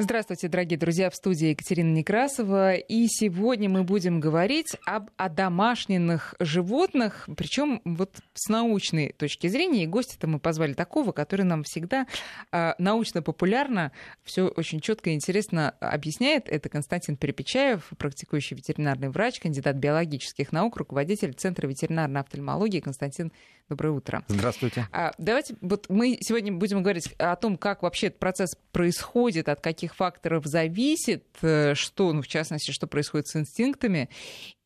[0.00, 2.74] Здравствуйте, дорогие друзья, в студии Екатерина Некрасова.
[2.74, 9.82] И сегодня мы будем говорить об одомашненных животных, причем вот с научной точки зрения.
[9.82, 12.06] И гостя-то мы позвали такого, который нам всегда
[12.52, 13.90] э, научно-популярно
[14.22, 16.48] все очень четко и интересно объясняет.
[16.48, 22.78] Это Константин Перепечаев, практикующий ветеринарный врач, кандидат биологических наук, руководитель Центра ветеринарной офтальмологии.
[22.78, 23.32] Константин,
[23.68, 24.22] доброе утро.
[24.28, 24.86] Здравствуйте.
[24.92, 29.60] А, давайте, вот мы сегодня будем говорить о том, как вообще этот процесс происходит, от
[29.60, 34.08] каких каких факторов зависит, э, что, ну, в частности, что происходит с инстинктами,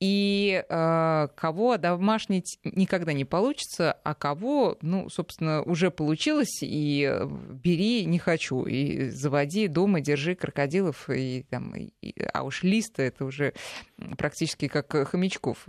[0.00, 7.28] и э, кого домашнить никогда не получится, а кого, ну, собственно, уже получилось, и э,
[7.28, 11.92] бери не хочу, и заводи дома, держи крокодилов, и, там, и,
[12.32, 13.52] а уж листа это уже
[14.16, 15.68] практически как хомячков,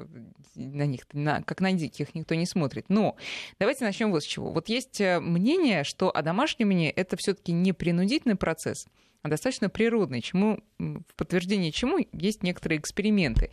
[0.55, 2.85] на них, на, как на диких никто не смотрит.
[2.87, 3.17] Но
[3.59, 4.51] давайте начнем вот с чего.
[4.51, 8.87] Вот есть э, мнение, что одомашнивание это все-таки не принудительный процесс,
[9.23, 13.51] а достаточно природный, чему, в подтверждение чему есть некоторые эксперименты.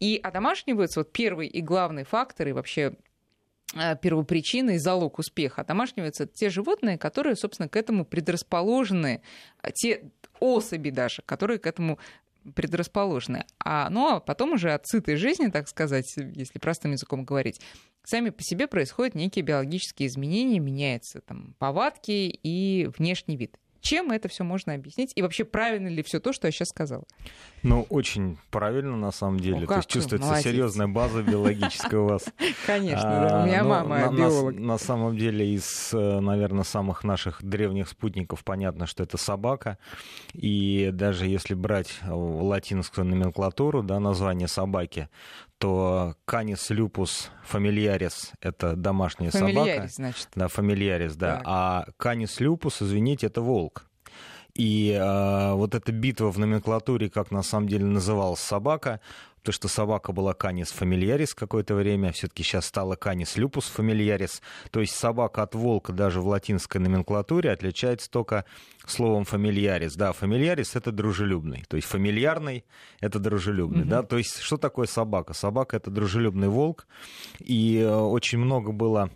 [0.00, 2.94] И одомашниваются, вот первый и главный фактор, и вообще
[3.74, 5.60] э, первопричина и залог успеха.
[5.60, 9.20] Одомашниваются те животные, которые, собственно, к этому предрасположены,
[9.60, 11.98] а те особи даже, которые к этому
[12.54, 13.44] предрасположены.
[13.62, 17.60] А, ну, а потом уже от сытой жизни, так сказать, если простым языком говорить,
[18.04, 23.58] сами по себе происходят некие биологические изменения, меняются там повадки и внешний вид.
[23.80, 25.12] Чем это все можно объяснить?
[25.14, 27.04] И вообще правильно ли все то, что я сейчас сказала?
[27.62, 29.64] Ну, очень правильно, на самом деле.
[29.64, 32.24] О, то есть чувствуется серьезная база биологическая у вас.
[32.66, 33.42] Конечно, да.
[33.42, 34.54] У меня мама биолог.
[34.54, 39.78] На самом деле, из, э, наверное, самых наших древних спутников понятно, что это собака.
[40.34, 45.08] И даже если брать латинскую номенклатуру, да, название собаки,
[45.60, 49.88] то Canis lupus familiaris— это домашняя фамильярис, собака.
[49.88, 50.28] значит.
[50.34, 51.36] Да, familiaris, да.
[51.36, 51.42] Так.
[51.44, 53.84] А Canis lupus, извините, это волк.
[54.54, 59.00] И э, вот эта битва в номенклатуре, как на самом деле называлась собака,
[59.42, 64.40] то, что собака была Canis familiaris какое-то время, все-таки сейчас стала Canis lupus familiaris.
[64.70, 68.44] То есть собака от волка даже в латинской номенклатуре отличается только
[68.86, 69.92] словом familiaris.
[69.96, 71.64] Да, familiaris— это дружелюбный.
[71.68, 72.64] То есть фамильярный—
[73.00, 73.84] это дружелюбный.
[73.84, 73.88] Mm-hmm.
[73.88, 74.02] Да?
[74.02, 75.32] То есть что такое собака?
[75.32, 76.86] Собака— это дружелюбный волк.
[77.38, 79.10] И э, очень много было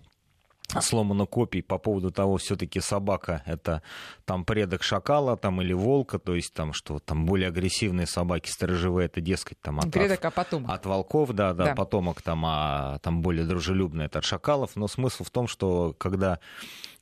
[0.80, 3.82] сломано копий по поводу того, все-таки собака это
[4.24, 9.06] там предок шакала там или волка, то есть там что там более агрессивные собаки сторожевые,
[9.06, 10.70] это дескать там от, предок, а потомок.
[10.70, 14.88] от волков, да, да, да, потомок там, а там более дружелюбный это от шакалов, но
[14.88, 16.38] смысл в том, что когда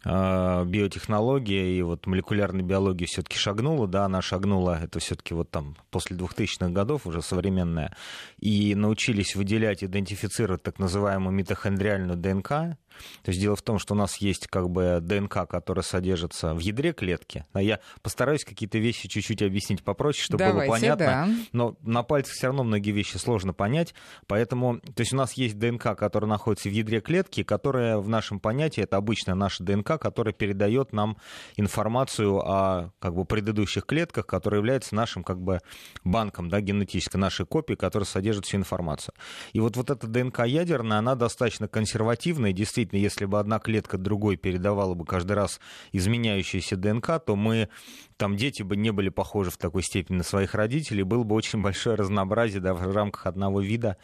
[0.04, 6.16] биотехнология и вот молекулярная биология все-таки шагнула, да, она шагнула, это все-таки вот там после
[6.16, 7.94] 2000-х годов уже современная,
[8.38, 12.76] и научились выделять, идентифицировать так называемую митохондриальную ДНК,
[13.22, 16.58] то есть дело в том, что у нас есть как бы ДНК, которая содержится в
[16.58, 17.44] ядре клетки.
[17.52, 21.06] А я постараюсь какие-то вещи чуть-чуть объяснить попроще, чтобы Давайте, было понятно.
[21.06, 21.28] Да.
[21.52, 23.94] Но на пальцах все равно многие вещи сложно понять.
[24.26, 28.40] Поэтому, то есть у нас есть ДНК, которая находится в ядре клетки, которая в нашем
[28.40, 31.16] понятии, это обычная наша ДНК, которая передает нам
[31.56, 35.60] информацию о как бы, предыдущих клетках, которая является нашим как бы,
[36.04, 39.14] банком да, генетической, нашей копией, которая содержит всю информацию.
[39.52, 44.36] И вот, вот эта ДНК ядерная, она достаточно консервативная, действительно, если бы одна клетка другой
[44.36, 45.60] передавала бы каждый раз
[45.92, 47.68] изменяющуюся ДНК, то мы,
[48.22, 51.60] там дети бы не были похожи в такой степени на своих родителей, было бы очень
[51.60, 53.96] большое разнообразие да, в рамках одного вида.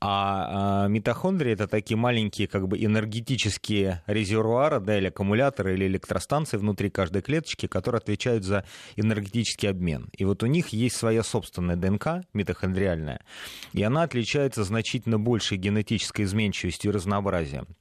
[0.00, 6.58] А, а митохондрии это такие маленькие как бы энергетические резервуары, да, или аккумуляторы, или электростанции
[6.58, 8.66] внутри каждой клеточки, которые отвечают за
[8.96, 10.10] энергетический обмен.
[10.14, 13.24] И вот у них есть своя собственная ДНК митохондриальная,
[13.72, 17.77] и она отличается значительно большей генетической изменчивостью и разнообразием.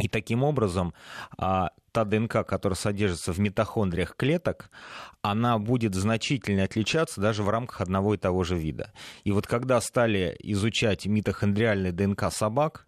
[0.00, 0.94] И таким образом
[1.36, 4.70] а, та ДНК, которая содержится в митохондриях клеток,
[5.22, 8.92] она будет значительно отличаться даже в рамках одного и того же вида.
[9.24, 12.86] И вот когда стали изучать митохондриальные ДНК собак,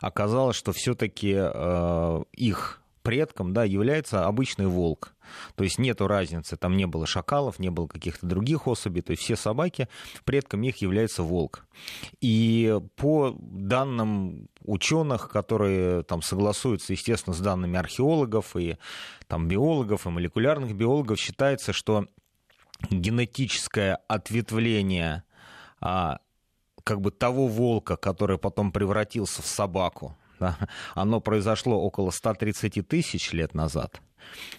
[0.00, 5.14] оказалось, что все-таки э, их предком да, является обычный волк.
[5.54, 9.22] То есть нету разницы, там не было шакалов, не было каких-то других особей, то есть
[9.22, 9.88] все собаки,
[10.24, 11.66] предком их является волк.
[12.20, 18.76] И по данным ученых, которые там согласуются, естественно, с данными археологов и
[19.28, 22.06] там, биологов и молекулярных биологов, считается, что
[22.90, 25.22] генетическое ответвление
[25.80, 26.18] а,
[26.82, 30.16] как бы того волка, который потом превратился в собаку,
[30.94, 34.00] оно произошло около 130 тысяч лет назад.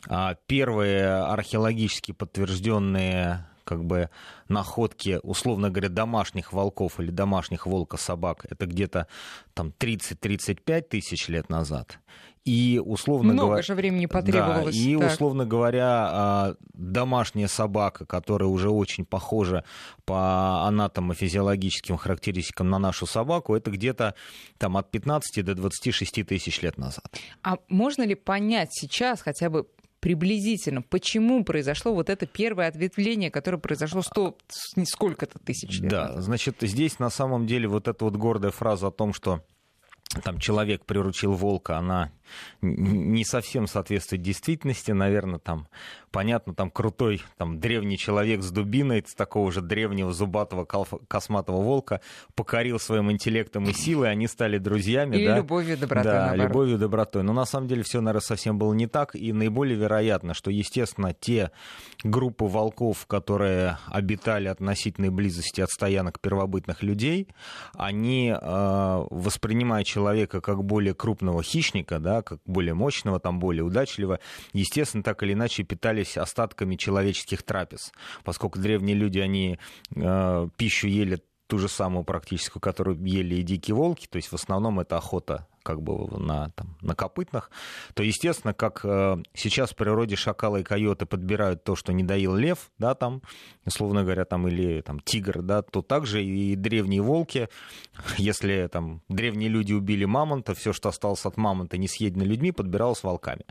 [0.07, 4.09] А первые археологически подтвержденные как бы
[4.47, 9.07] находки, условно говоря, домашних волков или домашних волка-собак, это где-то
[9.53, 11.99] там 30-35 тысяч лет назад.
[12.47, 14.73] И условно Много говоря, же времени потребовалось.
[14.73, 15.11] Да, и так.
[15.11, 19.65] условно говоря, а, домашняя собака, которая уже очень похожа
[20.05, 24.15] по анатомо-физиологическим характеристикам на нашу собаку, это где-то
[24.57, 27.19] там от 15 до 26 тысяч лет назад.
[27.43, 29.67] А можно ли понять сейчас хотя бы
[29.99, 34.37] приблизительно, почему произошло вот это первое ответвление, которое произошло сто,
[34.85, 38.91] сколько-то тысяч лет Да, значит, здесь на самом деле вот эта вот гордая фраза о
[38.91, 39.43] том, что
[40.23, 42.11] там человек приручил волка, она
[42.61, 45.67] не совсем соответствует действительности, наверное, там
[46.11, 52.01] понятно, там крутой, там древний человек с дубиной, с такого же древнего зубатого косматого волка
[52.35, 55.17] покорил своим интеллектом и силой, они стали друзьями.
[55.17, 55.37] Или да?
[55.37, 56.11] любовью, добротой.
[56.11, 56.49] Да, наоборот.
[56.49, 57.23] любовью, добротой.
[57.23, 61.13] Но на самом деле все, наверное, совсем было не так, и наиболее вероятно, что, естественно,
[61.13, 61.51] те
[62.03, 67.27] группы волков, которые обитали относительной близости от стоянок первобытных людей,
[67.75, 69.96] они, э, воспринимая человека
[70.41, 74.19] как более крупного хищника, да, как более мощного, там, более удачливого,
[74.53, 77.91] естественно, так или иначе питались остатками человеческих трапез,
[78.23, 79.59] поскольку древние люди, они
[79.95, 84.33] э, пищу ели ту же самую практически, которую ели и дикие волки, то есть в
[84.33, 87.51] основном это охота как бы на, там, на копытных,
[87.93, 92.35] то, естественно, как э, сейчас в природе шакалы и койоты подбирают то, что не доил
[92.35, 93.21] лев, да, там,
[93.65, 97.49] условно говоря, там, или там, тигр, да, то также и древние волки,
[98.17, 103.03] если там древние люди убили мамонта, все, что осталось от мамонта, не съедено людьми, подбиралось
[103.03, 103.43] волками.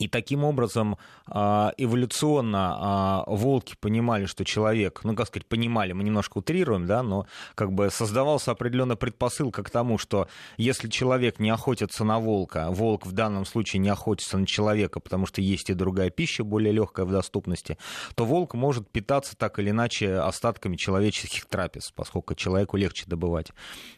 [0.00, 6.02] И таким образом а, эволюционно а, волки понимали, что человек, ну, как сказать, понимали, мы
[6.02, 11.50] немножко утрируем, да, но как бы создавался определенная предпосылка к тому, что если человек не
[11.50, 15.74] охотится на волка, волк в данном случае не охотится на человека, потому что есть и
[15.74, 17.78] другая пища, более легкая в доступности,
[18.16, 23.52] то волк может питаться так или иначе остатками человеческих трапез, поскольку человеку легче добывать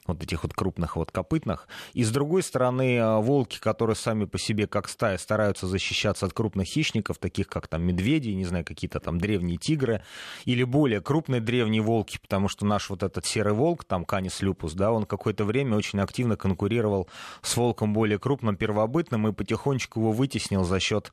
[0.07, 1.67] вот этих вот крупных вот копытных.
[1.95, 6.67] И с другой стороны, волки, которые сами по себе как стая стараются защищаться от крупных
[6.67, 10.03] хищников, таких как там медведи, не знаю, какие-то там древние тигры,
[10.45, 14.75] или более крупные древние волки, потому что наш вот этот серый волк, там Канис люпус,
[14.75, 17.09] да, он какое-то время очень активно конкурировал
[17.43, 21.13] с волком более крупным, первобытным, и потихонечку его вытеснил за счет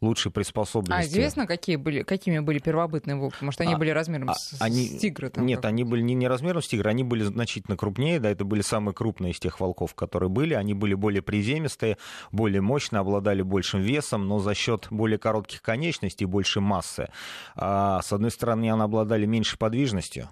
[0.00, 1.06] лучшей приспособленности.
[1.06, 3.42] А известно, какие были, какими были первобытные волки?
[3.42, 5.30] Может, они а, были размером а, с, они, с тигра?
[5.30, 5.70] Там нет, как?
[5.70, 8.94] они были не, не размером с тигра, они были значительно крупнее, да, это были самые
[8.94, 10.54] крупные из тех волков, которые были.
[10.54, 11.98] Они были более приземистые,
[12.30, 17.08] более мощные, обладали большим весом, но за счет более коротких конечностей и большей массы.
[17.56, 20.28] А, с одной стороны, они обладали меньшей подвижностью,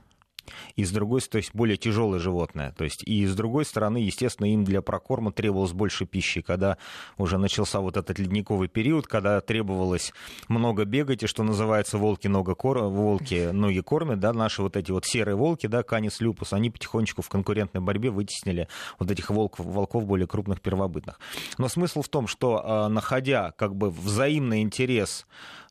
[0.75, 2.72] и с другой, то есть более тяжелое животное.
[2.72, 6.40] То есть, и с другой стороны, естественно, им для прокорма требовалось больше пищи.
[6.40, 6.78] Когда
[7.16, 10.12] уже начался вот этот ледниковый период, когда требовалось
[10.48, 12.78] много бегать, и что называется волки, много кор...
[12.78, 17.22] волки ноги кормят, да, наши вот эти вот серые волки, да, канис люпус, они потихонечку
[17.22, 18.69] в конкурентной борьбе вытеснили
[18.99, 21.19] вот этих волков, волков более крупных первобытных.
[21.58, 25.26] Но смысл в том, что а, находя как бы взаимный интерес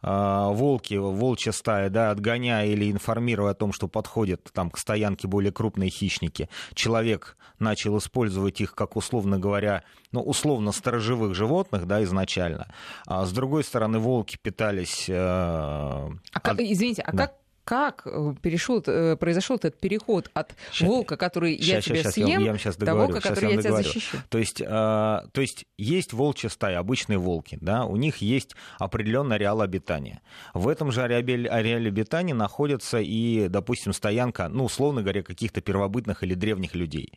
[0.05, 5.51] волки, волчья стая, да, отгоняя или информируя о том, что подходят там к стоянке более
[5.51, 12.67] крупные хищники, человек начал использовать их как, условно говоря, ну, условно сторожевых животных, да, изначально.
[13.05, 15.09] А с другой стороны, волки питались...
[15.09, 16.59] Э, а, от...
[16.59, 17.27] Извините, а да.
[17.27, 22.11] как как э, перешел, э, произошел этот переход от сейчас, волка, который я сейчас, тебя
[22.11, 24.17] съем, я, я сейчас до волка, который я, я тебя защищу.
[24.29, 29.37] То есть, э, то есть есть волчья стая, обычные волки, да, у них есть определенный
[29.37, 30.21] ареал обитания.
[30.53, 36.23] В этом же ареале, ареале обитания находится и, допустим, стоянка, ну, условно говоря, каких-то первобытных
[36.23, 37.13] или древних людей.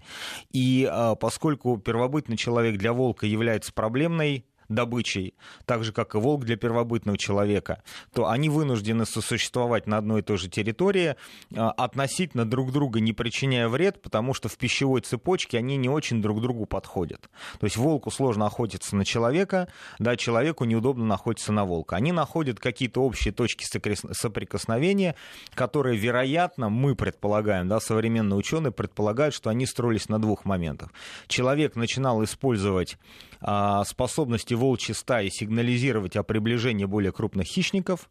[0.51, 5.35] И э, поскольку первобытный человек для волка является проблемной добычей,
[5.65, 7.83] так же, как и волк для первобытного человека,
[8.13, 11.17] то они вынуждены сосуществовать на одной и той же территории,
[11.55, 16.21] а, относительно друг друга не причиняя вред, потому что в пищевой цепочке они не очень
[16.21, 17.29] друг другу подходят.
[17.59, 21.97] То есть волку сложно охотиться на человека, да, человеку неудобно находиться на волка.
[21.97, 23.65] Они находят какие-то общие точки
[24.13, 25.15] соприкосновения,
[25.55, 30.91] которые, вероятно, мы предполагаем, да, современные ученые предполагают, что они строились на двух моментах.
[31.27, 32.99] Человек начинал использовать
[33.41, 38.11] а, способности волчьей стаи сигнализировать о приближении более крупных хищников,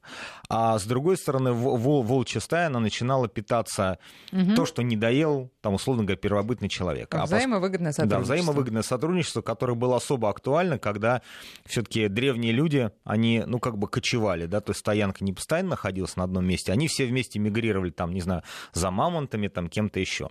[0.49, 3.99] а с другой стороны вол, волчья стая она начинала питаться
[4.31, 4.55] угу.
[4.55, 7.13] то, что не доел, там, условно говоря, первобытный человек.
[7.13, 8.19] А взаимовыгодное сотрудничество.
[8.19, 11.21] Да, взаимовыгодное сотрудничество, которое было особо актуально, когда
[11.65, 16.15] все-таки древние люди, они, ну, как бы кочевали, да, то есть стоянка не постоянно находилась
[16.15, 18.43] на одном месте, они все вместе мигрировали, там, не знаю,
[18.73, 20.29] за мамонтами, там, кем-то еще.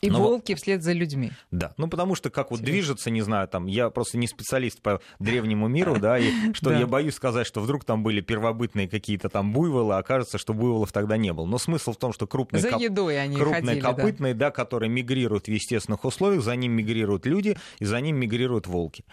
[0.00, 0.20] И Но...
[0.20, 1.32] волки вслед за людьми.
[1.50, 5.00] Да, ну потому что как вот движется, не знаю, там, я просто не специалист по
[5.18, 9.52] древнему миру, да, и что я боюсь сказать, что вдруг там были первобытные какие-то там
[9.52, 11.46] буйволы, а окажется, что буйволов тогда не было.
[11.46, 14.46] Но смысл в том, что крупные, за едой они крупные ходили, копытные, да.
[14.46, 19.04] да, которые мигрируют в естественных условиях, за ним мигрируют люди, и за ним мигрируют волки.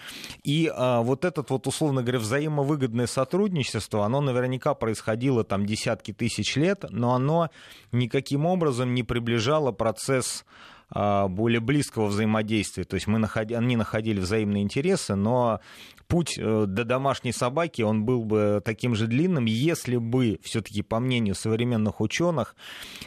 [0.44, 6.56] И а, вот этот вот, условно говоря, взаимовыгодное сотрудничество, оно наверняка происходило там десятки тысяч
[6.56, 7.50] лет, но оно
[7.92, 12.84] никаким образом не приближало процесс а, более близкого взаимодействия.
[12.84, 13.52] То есть мы наход...
[13.52, 15.60] они находили взаимные интересы, но
[16.08, 21.00] путь э, до домашней собаки, он был бы таким же длинным, если бы, все-таки по
[21.00, 22.56] мнению современных ученых,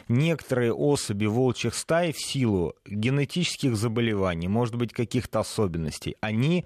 [0.07, 6.65] некоторые особи волчьих стай в силу генетических заболеваний, может быть, каких-то особенностей, они,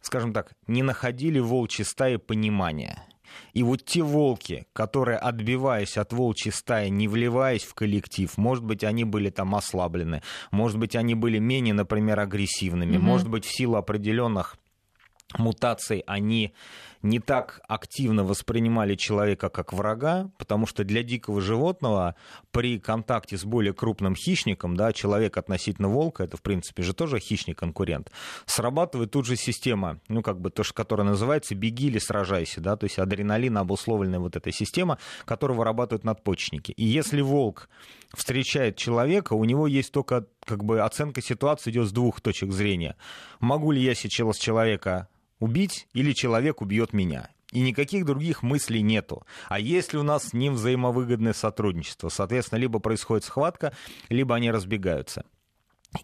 [0.00, 3.02] скажем так, не находили в волчьей стае понимания.
[3.52, 8.84] И вот те волки, которые, отбиваясь от волчьей стаи, не вливаясь в коллектив, может быть,
[8.84, 13.00] они были там ослаблены, может быть, они были менее, например, агрессивными, mm-hmm.
[13.00, 14.56] может быть, в силу определенных
[15.38, 16.54] мутаций они
[17.02, 22.14] не так активно воспринимали человека как врага, потому что для дикого животного
[22.50, 27.18] при контакте с более крупным хищником, да, человек относительно волка, это в принципе же тоже
[27.18, 28.10] хищник-конкурент,
[28.46, 32.76] срабатывает тут же система, ну как бы то, что, которая называется «беги или сражайся», да,
[32.76, 36.72] то есть адреналин обусловленная вот эта система, которую вырабатывают надпочечники.
[36.72, 37.68] И если волк
[38.14, 42.96] встречает человека, у него есть только как бы оценка ситуации идет с двух точек зрения.
[43.40, 47.30] Могу ли я сейчас человека убить или человек убьет меня.
[47.52, 49.24] И никаких других мыслей нету.
[49.48, 53.72] А если у нас с ним взаимовыгодное сотрудничество, соответственно, либо происходит схватка,
[54.08, 55.24] либо они разбегаются.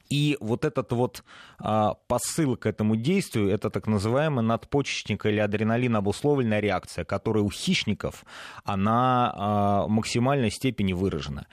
[0.08, 1.24] И вот этот вот
[1.58, 7.50] а, посыл к этому действию, это так называемая надпочечника или адреналин обусловленная реакция, которая у
[7.50, 8.24] хищников,
[8.64, 11.46] она а, в максимальной степени выражена.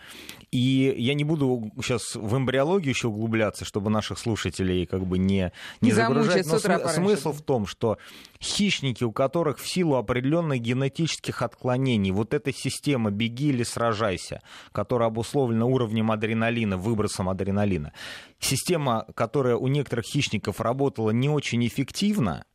[0.51, 5.51] И я не буду сейчас в эмбриологию еще углубляться, чтобы наших слушателей как бы не,
[5.81, 6.46] не, не загружать.
[6.48, 7.98] Но см- смысл в том, что
[8.41, 14.41] хищники, у которых в силу определенных генетических отклонений вот эта система «беги или сражайся»,
[14.72, 17.93] которая обусловлена уровнем адреналина, выбросом адреналина,
[18.39, 22.46] система, которая у некоторых хищников работала не очень эффективно,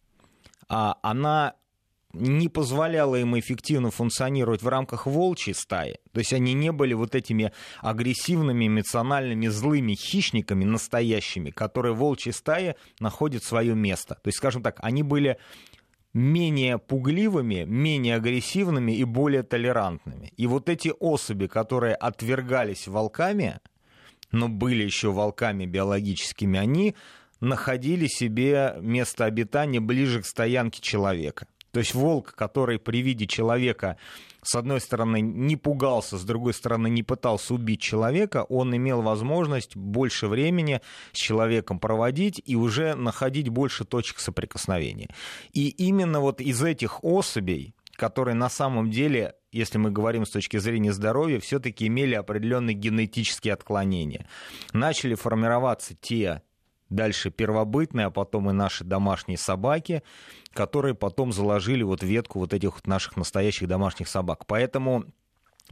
[0.69, 1.55] а она
[2.15, 5.99] не позволяло им эффективно функционировать в рамках волчьей стаи.
[6.13, 12.33] То есть они не были вот этими агрессивными, эмоциональными, злыми хищниками настоящими, которые в волчьей
[12.33, 14.15] стае находят свое место.
[14.15, 15.39] То есть, скажем так, они были
[16.15, 20.33] менее пугливыми, менее агрессивными и более толерантными.
[20.37, 23.59] И вот эти особи, которые отвергались волками,
[24.31, 26.95] но были еще волками биологическими, они
[27.41, 31.47] находили себе место обитания ближе к стоянке человека.
[31.73, 33.97] То есть волк, который при виде человека,
[34.45, 39.77] с одной стороны, не пугался, с другой стороны, не пытался убить человека, он имел возможность
[39.77, 40.81] больше времени
[41.13, 45.09] с человеком проводить и уже находить больше точек соприкосновения.
[45.53, 50.57] И именно вот из этих особей, которые на самом деле если мы говорим с точки
[50.57, 54.27] зрения здоровья, все-таки имели определенные генетические отклонения.
[54.73, 56.43] Начали формироваться те
[56.95, 60.03] дальше первобытные, а потом и наши домашние собаки,
[60.53, 64.47] которые потом заложили вот ветку вот этих вот наших настоящих домашних собак.
[64.47, 65.05] Поэтому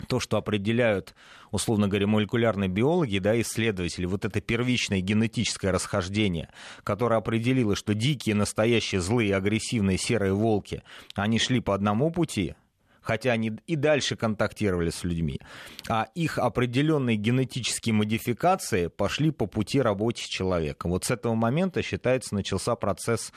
[0.09, 1.15] то, что определяют,
[1.51, 6.49] условно говоря, молекулярные биологи, да, исследователи, вот это первичное генетическое расхождение,
[6.83, 10.83] которое определило, что дикие, настоящие, злые, агрессивные серые волки,
[11.15, 12.55] они шли по одному пути,
[13.03, 15.41] хотя они и дальше контактировали с людьми,
[15.89, 20.93] а их определенные генетические модификации пошли по пути работы с человеком.
[20.93, 23.33] Вот с этого момента, считается, начался процесс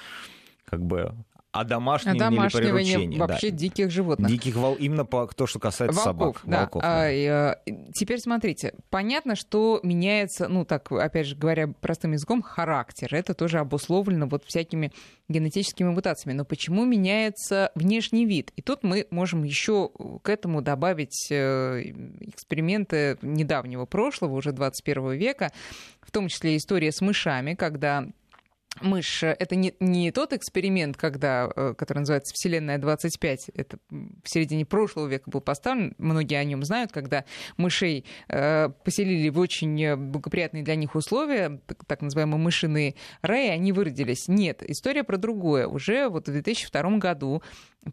[0.66, 1.14] как бы
[1.56, 3.20] одомашнивания, одомашнивания или приручения.
[3.20, 3.58] вообще да.
[3.58, 4.30] диких животных.
[4.30, 6.42] Диких вол, именно по то, что касается волков, собак.
[6.46, 6.60] Да.
[6.60, 6.90] Волков, да.
[6.90, 7.56] А,
[7.94, 13.14] теперь смотрите, понятно, что меняется, ну так, опять же говоря простым языком, характер.
[13.14, 14.92] Это тоже обусловлено вот всякими
[15.28, 16.38] генетическими мутациями.
[16.38, 18.52] Но почему меняется внешний вид?
[18.56, 19.90] И тут мы можем еще
[20.22, 21.82] к этому добавить э,
[22.22, 25.52] эксперименты недавнего прошлого, уже 21 века,
[26.02, 28.06] в том числе история с мышами, когда
[28.82, 34.66] мышь— это не, не тот эксперимент, когда, э, который называется «Вселенная 25», это в середине
[34.66, 37.26] прошлого века был поставлен, многие о нем знают, когда
[37.58, 43.72] мышей э, поселили в очень благоприятные для них условия, так, так называемые мышиные раи, они
[43.72, 44.28] выродились.
[44.28, 45.68] Нет, история про другое.
[45.68, 47.42] Уже вот в 2002 году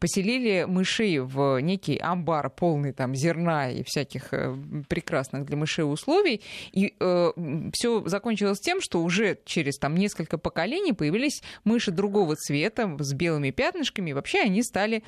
[0.01, 4.55] поселили мышей в некий амбар, полный там зерна и всяких э,
[4.89, 6.41] прекрасных для мышей условий.
[6.73, 7.33] И э,
[7.75, 13.51] все закончилось тем, что уже через там несколько поколений появились мыши другого цвета с белыми
[13.51, 14.11] пятнышками.
[14.11, 15.03] И вообще они стали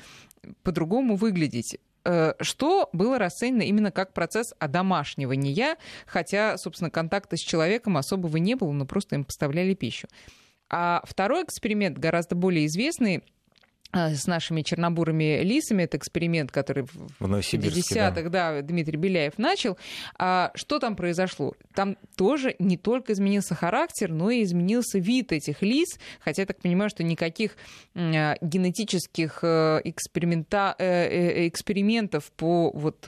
[0.63, 7.97] по-другому выглядеть э, что было расценено именно как процесс одомашнивания, хотя, собственно, контакта с человеком
[7.97, 10.07] особого не было, но просто им поставляли пищу.
[10.69, 13.23] А второй эксперимент, гораздо более известный,
[13.93, 15.83] с нашими чернобурыми лисами.
[15.83, 18.53] Это эксперимент, который в 50-х да.
[18.53, 19.77] да, Дмитрий Беляев начал.
[20.17, 21.53] А что там произошло?
[21.73, 25.97] Там тоже не только изменился характер, но и изменился вид этих лис.
[26.19, 27.55] Хотя я так понимаю, что никаких
[27.95, 33.07] а, генетических э, эксперимента, э, э, экспериментов по вот,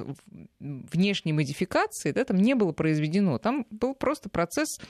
[0.59, 3.37] внешней модификации да, там не было произведено.
[3.37, 4.85] Там был просто процесс а,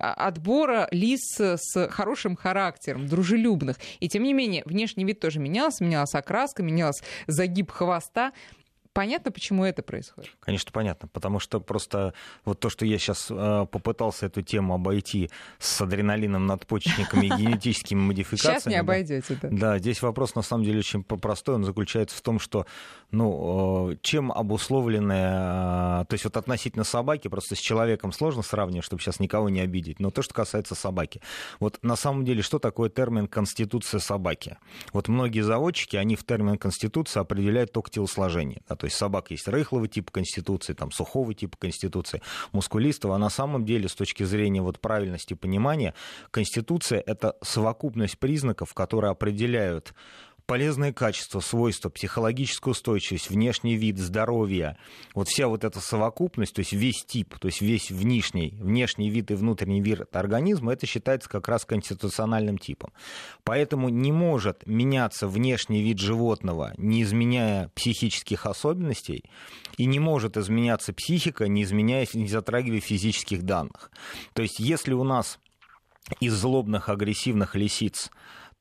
[0.00, 3.78] отбора лис с хорошим характером, дружелюбных.
[4.00, 8.32] И тем не менее, внешний вид тоже менялся, менялась окраска, менялся загиб хвоста
[8.92, 10.30] понятно, почему это происходит?
[10.40, 15.30] Конечно, понятно, потому что просто вот то, что я сейчас э, попытался эту тему обойти
[15.58, 18.58] с адреналином, надпочечниками и генетическими модификациями.
[18.58, 19.48] Сейчас не обойдете, да.
[19.50, 22.66] Да, здесь вопрос на самом деле очень простой, он заключается в том, что,
[23.10, 28.84] ну, э, чем обусловленное, э, то есть вот относительно собаки, просто с человеком сложно сравнивать,
[28.84, 31.20] чтобы сейчас никого не обидеть, но то, что касается собаки.
[31.60, 34.58] Вот на самом деле, что такое термин «конституция собаки»?
[34.92, 39.86] Вот многие заводчики, они в термин «конституция» определяют только телосложение, то есть собака есть рыхлого
[39.86, 42.20] типа конституции, там, сухого типа конституции,
[42.50, 43.14] мускулистого.
[43.14, 45.94] А на самом деле, с точки зрения вот правильности понимания,
[46.32, 49.94] конституция— это совокупность признаков, которые определяют
[50.46, 54.76] полезные качества, свойства, психологическую устойчивость, внешний вид, здоровье,
[55.14, 59.30] вот вся вот эта совокупность, то есть весь тип, то есть весь внешний, внешний вид
[59.30, 62.92] и внутренний вид организма, это считается как раз конституциональным типом.
[63.44, 69.24] Поэтому не может меняться внешний вид животного, не изменяя психических особенностей,
[69.76, 73.90] и не может изменяться психика, не изменяя, не затрагивая физических данных.
[74.34, 75.38] То есть если у нас
[76.20, 78.10] из злобных агрессивных лисиц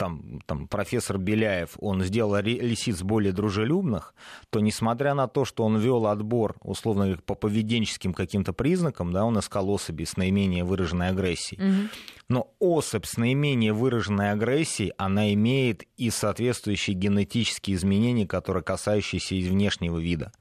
[0.02, 4.16] там, там профессор Беляев, он сделал лисиц более дружелюбных,
[4.50, 9.24] то несмотря на то, что он вел отбор, условно говоря, по поведенческим каким-то признакам, да,
[9.26, 11.62] он искал особи с наименее выраженной агрессией.
[11.62, 11.90] Угу.
[12.30, 19.50] Но особь с наименее выраженной агрессией, она имеет и соответствующие генетические изменения, которые касающиеся из
[19.50, 20.32] внешнего вида.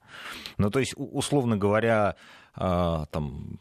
[0.57, 2.17] Ну, то есть, условно говоря,
[2.55, 3.59] а, там,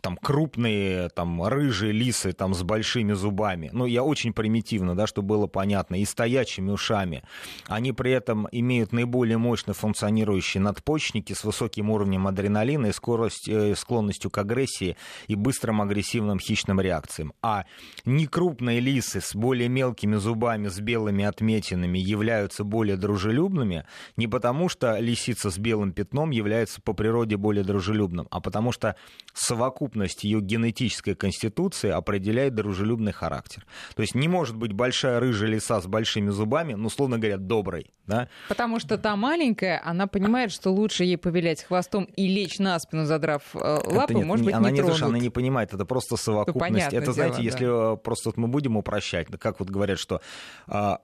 [0.00, 3.70] там крупные, там рыжие лисы там с большими зубами.
[3.72, 7.22] Ну, я очень примитивно, да, чтобы было понятно, и стоячими ушами.
[7.66, 13.74] Они при этом имеют наиболее мощно функционирующие надпочечники с высоким уровнем адреналина и скорость, э,
[13.74, 17.32] склонностью к агрессии и быстрым агрессивным хищным реакциям.
[17.42, 17.64] А
[18.04, 23.84] некрупные лисы с более мелкими зубами, с белыми отметинами являются более дружелюбными
[24.16, 28.96] не потому, что лисица с белым пятном является по природе более дружелюбным, а потому что
[29.34, 33.66] совокупность совокупность ее генетической конституции определяет дружелюбный характер.
[33.94, 37.90] То есть не может быть большая рыжая лиса с большими зубами, ну, условно говоря, доброй.
[38.06, 38.28] Да?
[38.48, 43.04] Потому что та маленькая, она понимает, что лучше ей повилять хвостом и лечь на спину,
[43.04, 45.02] задрав э, лапы, нет, может быть, она не, не тронут.
[45.02, 46.92] она не понимает, это просто совокупность.
[46.92, 47.96] Ну, это, знаете, дело, если да.
[47.96, 50.20] просто вот мы будем упрощать, как вот говорят, что
[50.66, 51.00] а,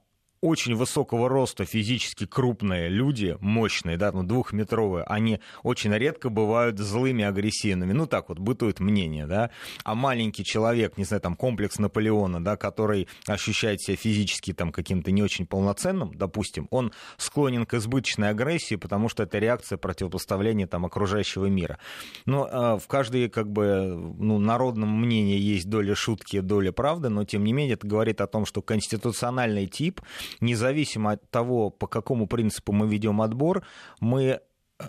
[0.46, 7.24] очень высокого роста физически крупные люди, мощные, да, ну, двухметровые, они очень редко бывают злыми,
[7.24, 7.92] агрессивными.
[7.92, 9.50] Ну, так вот, бытует мнение, да.
[9.84, 15.10] А маленький человек, не знаю, там, комплекс Наполеона, да, который ощущает себя физически там каким-то
[15.10, 20.86] не очень полноценным, допустим, он склонен к избыточной агрессии, потому что это реакция противопоставления там
[20.86, 21.78] окружающего мира.
[22.24, 27.24] Но э, в каждой, как бы, ну, народном мнении есть доля шутки, доля правды, но,
[27.24, 30.00] тем не менее, это говорит о том, что конституциональный тип
[30.40, 33.64] независимо от того, по какому принципу мы ведем отбор,
[34.00, 34.40] мы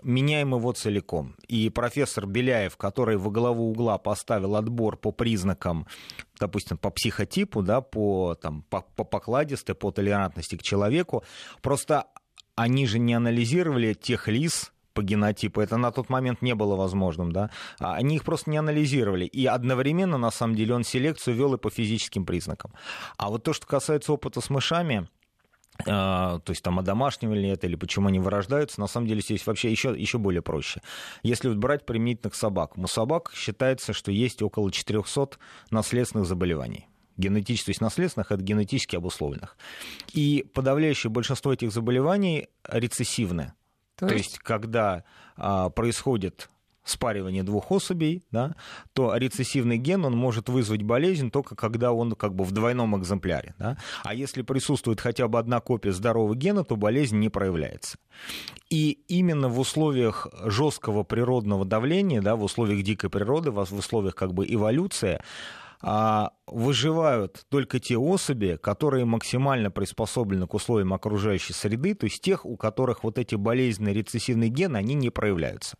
[0.04, 1.36] меняем его целиком.
[1.48, 5.88] И профессор Беляев, который во главу угла поставил отбор по признакам,
[6.40, 11.24] допустим, по психотипу, да, по, там, по, по покладистой, по толерантности к человеку,
[11.62, 12.08] просто
[12.56, 15.62] они же не анализировали тех лиц, по генотипу.
[15.62, 17.52] Это на тот момент не было возможным, да.
[17.80, 19.26] А они их просто не анализировали.
[19.26, 22.74] И одновременно, на самом деле, он селекцию вел и по физическим признакам.
[23.18, 25.08] А вот то, что касается опыта с мышами,
[25.86, 29.72] то есть там одомашнивали ли это или почему они вырождаются, на самом деле здесь вообще
[29.72, 30.82] еще, еще более проще.
[31.24, 35.38] Если вот брать применительных собак, у собак считается, что есть около 400
[35.70, 36.88] наследственных заболеваний
[37.18, 39.58] генетически, то есть наследственных, это генетически обусловленных.
[40.14, 43.54] И подавляющее большинство этих заболеваний рецессивны.
[43.96, 45.04] То есть, то есть когда
[45.36, 46.50] а, происходит
[46.90, 48.56] спаривание двух особей, да,
[48.94, 53.56] то рецессивный ген он может вызвать болезнь только когда он как бы в двойном экземпляре.
[53.58, 53.78] Да.
[54.04, 57.98] А если присутствует хотя бы одна копия здорового гена, то болезнь не проявляется.
[58.70, 64.34] И именно в условиях жесткого природного давления, да, в условиях дикой природы, в условиях как
[64.34, 65.20] бы эволюции,
[65.82, 72.58] выживают только те особи, которые максимально приспособлены к условиям окружающей среды, то есть тех, у
[72.58, 75.78] которых вот эти болезненные рецессивные гены, они не проявляются.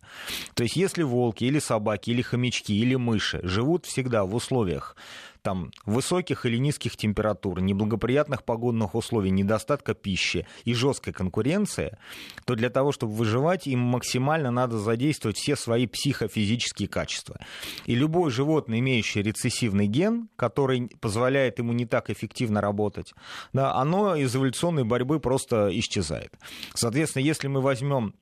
[0.54, 4.96] То есть если волки или собаки, или хомячки, или мыши живут всегда в условиях
[5.42, 11.96] там, высоких или низких температур, неблагоприятных погодных условий, недостатка пищи и жесткой конкуренции,
[12.44, 17.38] то для того, чтобы выживать, им максимально надо задействовать все свои психофизические качества.
[17.86, 23.14] И любое животное, имеющее рецессивный ген, который позволяет ему не так эффективно работать,
[23.52, 26.32] да, оно из эволюционной борьбы просто исчезает.
[26.74, 28.14] Соответственно, если мы возьмем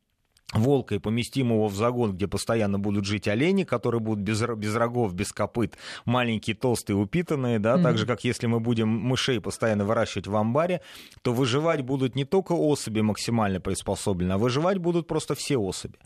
[0.52, 4.74] волка и поместим его в загон, где постоянно будут жить олени, которые будут без, без
[4.76, 7.82] рогов, без копыт, маленькие, толстые, упитанные, да, mm-hmm.
[7.82, 10.82] так же, как если мы будем мышей постоянно выращивать в амбаре,
[11.22, 15.98] то выживать будут не только особи максимально приспособлены, а выживать будут просто все особи.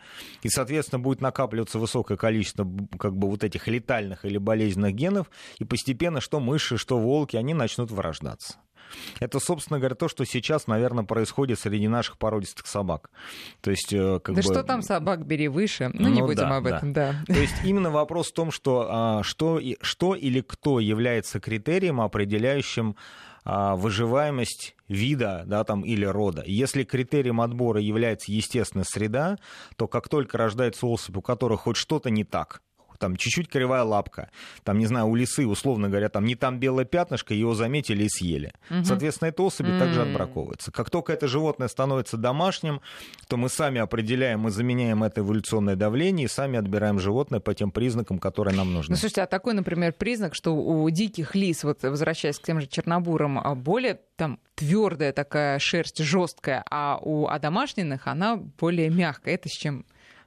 [0.42, 2.66] И, соответственно, будет накапливаться высокое количество
[2.98, 7.53] как бы вот этих летальных или болезненных генов, и постепенно что мыши, что волки, они
[7.53, 8.57] начнут вырождаться.
[9.18, 13.11] Это, собственно говоря, то, что сейчас, наверное, происходит среди наших породистых собак.
[13.61, 14.42] То есть, э, как да бы...
[14.42, 15.90] что там собак, бери выше.
[15.92, 17.14] Ну, ну не будем да, об этом, да.
[17.26, 17.35] да.
[17.35, 22.96] То есть именно вопрос в том, что, а, что, что или кто является критерием, определяющим
[23.44, 26.42] а, выживаемость вида да, там, или рода.
[26.46, 29.38] Если критерием отбора является естественная среда,
[29.76, 32.61] то как только рождается особь, у которой хоть что-то не так,
[33.00, 34.30] там чуть-чуть кривая лапка,
[34.62, 38.08] там, не знаю, у лисы, условно говоря, там не там белое пятнышко, его заметили и
[38.08, 38.52] съели.
[38.70, 38.84] Угу.
[38.84, 40.70] Соответственно, это особи mm также отбраковывается.
[40.70, 42.82] Как только это животное становится домашним,
[43.28, 47.70] то мы сами определяем и заменяем это эволюционное давление, и сами отбираем животное по тем
[47.70, 48.92] признакам, которые нам нужны.
[48.92, 52.66] Ну, слушайте, а такой, например, признак, что у диких лис, вот возвращаясь к тем же
[52.66, 59.34] чернобурам, а более там твердая такая шерсть, жесткая, а у одомашненных она более мягкая.
[59.34, 59.86] Это с чем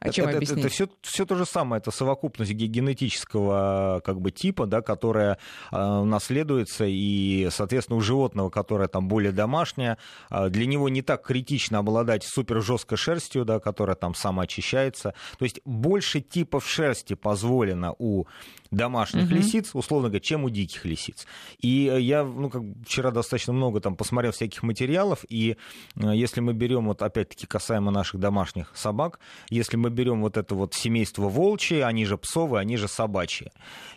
[0.09, 0.59] а чем это, объяснить?
[0.59, 5.37] Это, это все, все то же самое, это совокупность генетического как бы, типа, да, которая
[5.71, 9.97] э, наследуется, и, соответственно, у животного, которое там более домашнее,
[10.29, 15.13] э, для него не так критично обладать супер жесткой шерстью, да, которая там самоочищается.
[15.37, 18.25] То есть больше типов шерсти позволено у
[18.71, 19.35] домашних угу.
[19.35, 21.25] лисиц, условно говоря, чем у диких лисиц.
[21.59, 25.57] И я ну, как вчера достаточно много там посмотрел всяких материалов, и
[25.95, 30.53] э, если мы берем, вот опять-таки касаемо наших домашних собак, если мы берем вот это
[30.55, 33.51] вот семейство волчьи, они же псовые, они же собачьи,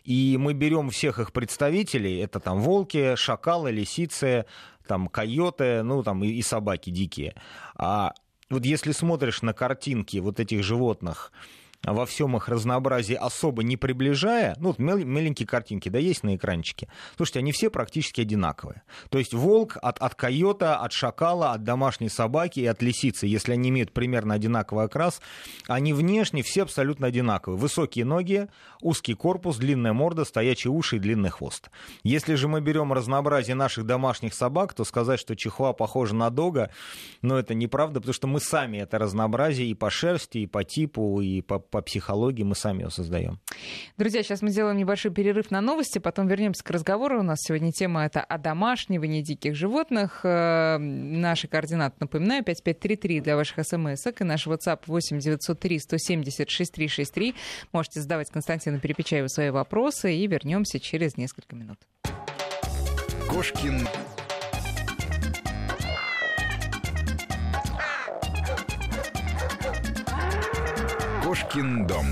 [0.05, 4.47] и мы берем всех их представителей, это там волки, шакалы, лисицы,
[4.87, 7.35] там койоты, ну там и, и собаки дикие.
[7.75, 8.13] А
[8.49, 11.33] вот если смотришь на картинки вот этих животных,
[11.93, 16.89] во всем их разнообразии особо не приближая, ну, вот маленькие картинки, да, есть на экранчике.
[17.17, 18.83] Слушайте, они все практически одинаковые.
[19.11, 23.53] То есть волк от, от койота, от шакала, от домашней собаки и от лисицы, если
[23.53, 25.21] они имеют примерно одинаковый окрас,
[25.67, 27.59] они внешне все абсолютно одинаковые.
[27.59, 28.49] Высокие ноги,
[28.81, 31.71] узкий корпус, длинная морда, стоячие уши и длинный хвост.
[32.03, 36.71] Если же мы берем разнообразие наших домашних собак, то сказать, что чихуа похожа на дога,
[37.23, 41.21] но это неправда, потому что мы сами это разнообразие и по шерсти, и по типу,
[41.21, 43.39] и по по психологии, мы сами его создаем.
[43.99, 47.21] Друзья, сейчас мы сделаем небольшой перерыв на новости, потом вернемся к разговору.
[47.21, 50.21] У нас сегодня тема это о домашнивании диких животных.
[50.25, 57.35] Э, наши координаты, напоминаю, 5533 для ваших смс и наш WhatsApp 8 903 170 6363.
[57.73, 61.79] Можете задавать Константину Перепечаеву свои вопросы и вернемся через несколько минут.
[63.29, 63.87] Кошкин
[71.37, 72.07] Кошкин дом.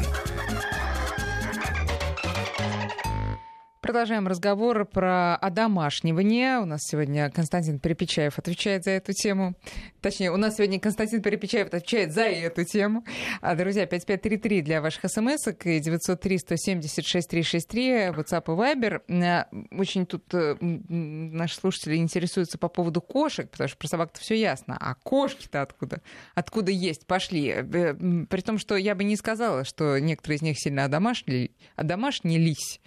[3.84, 6.58] Продолжаем разговор про одомашнивание.
[6.58, 9.56] У нас сегодня Константин Перепечаев отвечает за эту тему.
[10.00, 13.04] Точнее, у нас сегодня Константин Перепечаев отвечает за эту тему.
[13.42, 19.02] А, друзья, 5533 для ваших смс и 903 176 363 WhatsApp и Viber.
[19.22, 24.34] А, очень тут э, наши слушатели интересуются по поводу кошек, потому что про собак-то все
[24.34, 24.78] ясно.
[24.80, 26.00] А кошки-то откуда?
[26.34, 27.06] Откуда есть?
[27.06, 27.48] Пошли.
[27.48, 31.50] Э, при том, что я бы не сказала, что некоторые из них сильно одомашнились.
[31.76, 32.80] одомашнились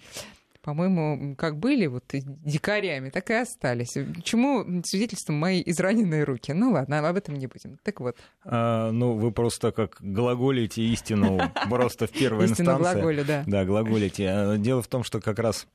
[0.68, 3.96] по-моему, как были вот дикарями, так и остались.
[4.22, 6.52] Чему свидетельством мои израненные руки?
[6.52, 7.78] Ну ладно, об этом не будем.
[7.82, 8.18] Так вот.
[8.44, 12.64] А, ну, вы просто как глаголите истину просто в первой инстанции.
[12.64, 13.44] Истину глаголю, да.
[13.46, 14.28] Да, глаголите.
[14.28, 15.66] А, дело в том, что как раз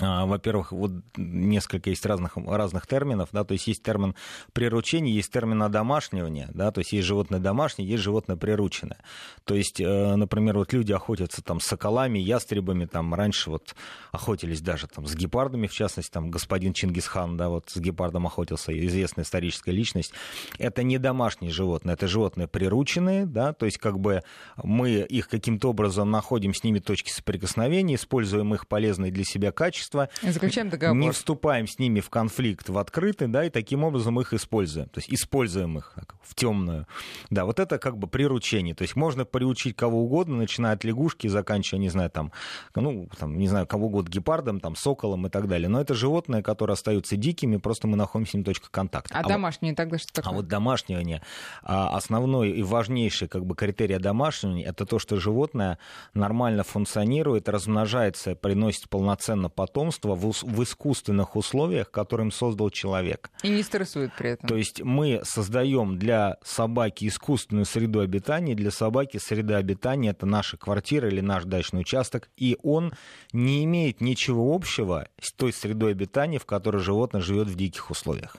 [0.00, 4.14] во-первых, вот несколько есть разных, разных терминов, да, то есть есть термин
[4.52, 8.98] приручение, есть термин одомашнивание, да, то есть есть животное домашнее, есть животное прирученное.
[9.44, 13.74] То есть, э, например, вот люди охотятся там с соколами, ястребами, там раньше вот
[14.10, 18.76] охотились даже там с гепардами, в частности, там господин Чингисхан, да, вот с гепардом охотился,
[18.86, 20.12] известная историческая личность.
[20.58, 24.22] Это не домашние животные, это животные прирученные, да, то есть как бы
[24.62, 29.83] мы их каким-то образом находим с ними точки соприкосновения, используем их полезные для себя качества,
[29.84, 30.08] сообщества.
[30.22, 30.96] Заключаем договор.
[30.96, 34.88] Не вступаем с ними в конфликт в открытый, да, и таким образом их используем.
[34.88, 36.86] То есть используем их в темную.
[37.30, 38.74] Да, вот это как бы приручение.
[38.74, 42.32] То есть можно приучить кого угодно, начиная от лягушки, заканчивая, не знаю, там,
[42.74, 45.68] ну, там, не знаю, кого угодно, гепардом, там, соколом и так далее.
[45.68, 49.14] Но это животные, которые остаются дикими, просто мы находим с ним точку контакта.
[49.14, 50.32] А, а домашние вот, тогда что такое?
[50.32, 51.22] А вот домашнее,
[51.62, 55.78] а, основной и важнейший как бы критерий домашнего, это то, что животное
[56.14, 63.30] нормально функционирует, размножается, приносит полноценно потомство в, в искусственных условиях, которым создал человек.
[63.42, 64.48] И не стрессует при этом.
[64.48, 70.56] То есть мы создаем для собаки искусственную среду обитания, для собаки среда обитания это наша
[70.56, 72.92] квартира или наш дачный участок, и он
[73.32, 78.36] не имеет ничего общего с той средой обитания, в которой животное живет в диких условиях.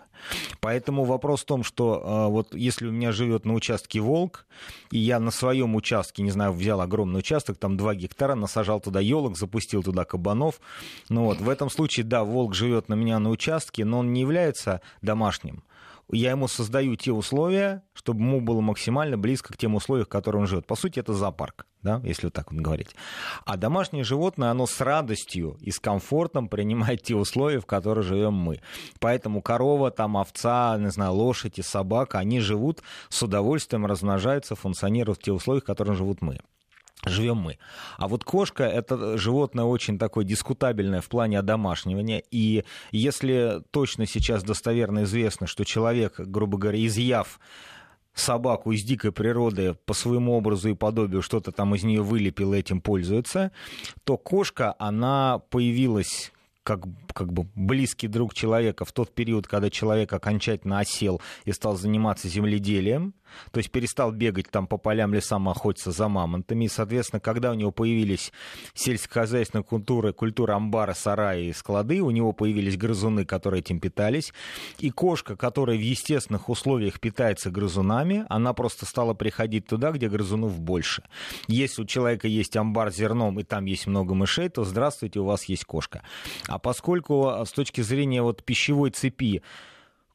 [0.60, 4.46] Поэтому вопрос в том, что э, вот если у меня живет на участке волк,
[4.92, 9.00] и я на своем участке, не знаю, взял огромный участок, там 2 гектара, насажал туда
[9.00, 10.60] елок, запустил туда кабанов,
[11.10, 14.22] ну вот, в этом случае, да, волк живет на меня на участке, но он не
[14.22, 15.64] является домашним
[16.12, 20.42] я ему создаю те условия, чтобы ему было максимально близко к тем условиям, в которых
[20.42, 20.68] он живет.
[20.68, 22.96] По сути, это зоопарк, да, если вот так вот говорить.
[23.46, 28.34] А домашнее животное, оно с радостью и с комфортом принимает те условия, в которых живем
[28.34, 28.62] мы.
[29.00, 35.20] Поэтому корова, там, овца, не знаю, лошадь и собака, они живут с удовольствием, размножаются, функционируют
[35.20, 36.40] в те условия, в которых живут мы
[37.06, 37.58] живем мы.
[37.98, 42.24] А вот кошка— это животное очень такое дискутабельное в плане одомашнивания.
[42.32, 47.40] И если точно сейчас достоверно известно, что человек, грубо говоря, изъяв
[48.14, 52.60] собаку из дикой природы по своему образу и подобию что-то там из нее вылепил и
[52.60, 53.52] этим пользуется,
[54.06, 56.32] то кошка, она появилась
[56.66, 56.82] как,
[57.14, 62.28] как бы близкий друг человека в тот период, когда человек окончательно осел и стал заниматься
[62.28, 63.14] земледелием,
[63.52, 66.66] то есть перестал бегать там по полям, лесам, охотиться за мамонтами.
[66.66, 68.32] И, соответственно, когда у него появились
[68.74, 74.34] сельскохозяйственная культура, культура амбара, сараи и склады, у него появились грызуны, которые этим питались.
[74.80, 80.60] И кошка, которая в естественных условиях питается грызунами, она просто стала приходить туда, где грызунов
[80.60, 81.04] больше.
[81.48, 85.26] Если у человека есть амбар с зерном, и там есть много мышей, то здравствуйте, у
[85.26, 86.02] вас есть кошка.
[86.56, 89.42] А поскольку с точки зрения вот пищевой цепи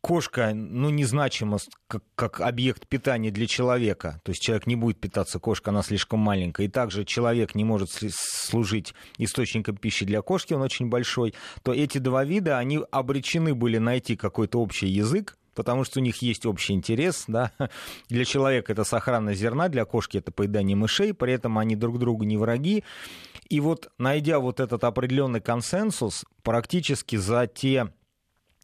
[0.00, 4.22] кошка, ну, незначима как, как объект питания для человека.
[4.24, 6.64] То есть человек не будет питаться кошкой, она слишком маленькая.
[6.64, 11.35] И также человек не может служить источником пищи для кошки, он очень большой.
[11.62, 16.22] То эти два вида, они обречены были найти какой-то общий язык, потому что у них
[16.22, 17.24] есть общий интерес.
[17.26, 17.53] Да?
[18.09, 22.24] Для человека это сохранность зерна, для кошки это поедание мышей, при этом они друг другу
[22.24, 22.83] не враги.
[23.51, 27.93] И вот найдя вот этот определенный консенсус, практически за те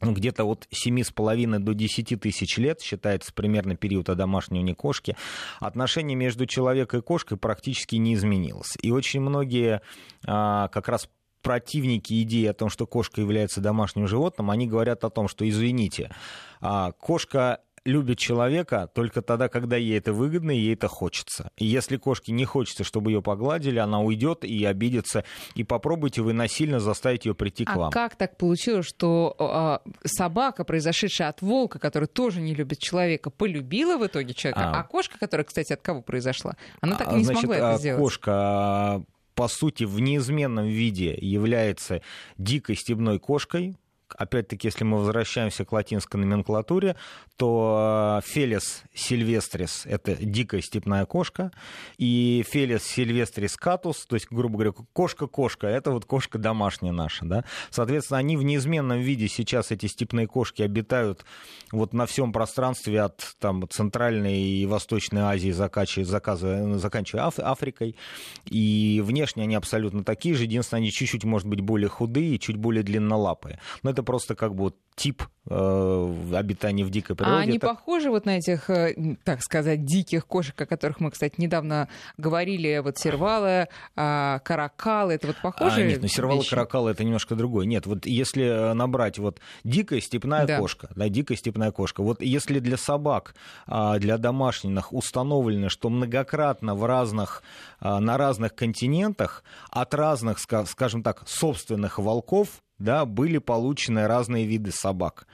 [0.00, 5.16] ну, где-то от 7,5 до 10 тысяч лет, считается примерно период одомашнивания кошки,
[5.58, 8.76] отношение между человеком и кошкой практически не изменилось.
[8.80, 9.80] И очень многие
[10.26, 11.08] а, как раз
[11.42, 16.14] противники идеи о том, что кошка является домашним животным, они говорят о том, что, извините,
[16.60, 21.50] а, кошка любит человека только тогда, когда ей это выгодно и ей это хочется.
[21.56, 25.24] И если кошке не хочется, чтобы ее погладили, она уйдет и обидится.
[25.54, 27.88] И попробуйте вы насильно заставить ее прийти к а вам.
[27.88, 33.30] А как так получилось, что э, собака, произошедшая от волка, который тоже не любит человека,
[33.30, 37.16] полюбила в итоге человека, а, а кошка, которая, кстати, от кого произошла, она так и
[37.16, 38.02] не значит, смогла это а сделать.
[38.02, 42.00] Кошка по сути, в неизменном виде является
[42.38, 43.76] дикой стебной кошкой,
[44.16, 46.96] опять-таки, если мы возвращаемся к латинской номенклатуре,
[47.36, 51.50] то Фелис сильвестрис— это дикая степная кошка,
[51.98, 57.44] и Фелис сильвестрис катус, то есть, грубо говоря, кошка-кошка, это вот кошка домашняя наша, да.
[57.70, 61.24] Соответственно, они в неизменном виде сейчас, эти степные кошки, обитают
[61.72, 67.96] вот на всем пространстве от там, Центральной и Восточной Азии, заканчивая, заканчивая Африкой,
[68.44, 72.82] и внешне они абсолютно такие же, единственное, они чуть-чуть, может быть, более худые чуть более
[72.82, 73.58] длиннолапые.
[73.82, 77.36] Но это просто как бы тип э, обитания в дикой природе.
[77.36, 77.68] А они это...
[77.68, 82.78] похожи вот на этих, э, так сказать, диких кошек, о которых мы, кстати, недавно говорили,
[82.78, 85.82] вот сервалы, э, каракалы, это вот похожи?
[85.82, 86.50] А, нет, ну сервалы, вещи?
[86.50, 87.66] каракалы это немножко другое.
[87.66, 90.58] Нет, вот если набрать вот дикая степная да.
[90.58, 93.34] кошка, да, дикая степная кошка, вот если для собак,
[93.66, 97.42] а, для домашних установлено, что многократно в разных,
[97.80, 104.70] а, на разных континентах от разных, скажем так, собственных волков да, были получены разные виды
[104.70, 105.26] собак.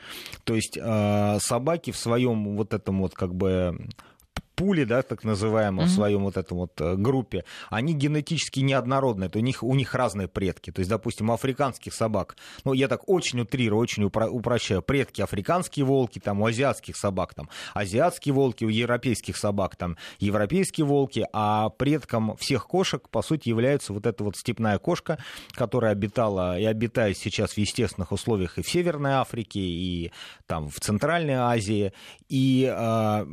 [0.45, 3.89] То есть э, собаки в своем вот этом вот как бы
[4.55, 5.91] пули, да, так называемые, mm-hmm.
[5.91, 9.95] в своем вот этом вот э, группе, они генетически неоднородные, то у них, у них
[9.95, 10.71] разные предки.
[10.71, 15.23] То есть, допустим, у африканских собак, ну, я так очень утрирую, очень упро- упрощаю, предки
[15.23, 21.27] африканские волки, там, у азиатских собак, там, азиатские волки, у европейских собак, там, европейские волки,
[21.33, 25.19] а предком всех кошек, по сути, является вот эта вот степная кошка,
[25.53, 30.13] которая обитала и обитает сейчас в естественных условиях и в Северной Африке, и
[30.47, 31.93] там в Центральной Азии,
[32.29, 33.27] и э,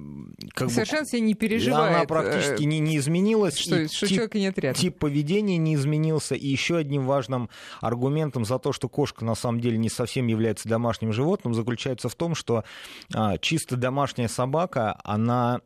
[0.53, 1.95] как Совершенно бы себе не переживает.
[1.95, 3.57] Она практически не, не изменилась.
[3.57, 4.79] Что, что тип, человека нет рядом.
[4.79, 6.35] Тип поведения не изменился.
[6.35, 7.49] И еще одним важным
[7.81, 12.15] аргументом за то, что кошка на самом деле не совсем является домашним животным, заключается в
[12.15, 12.63] том, что
[13.13, 15.61] а, чисто домашняя собака, она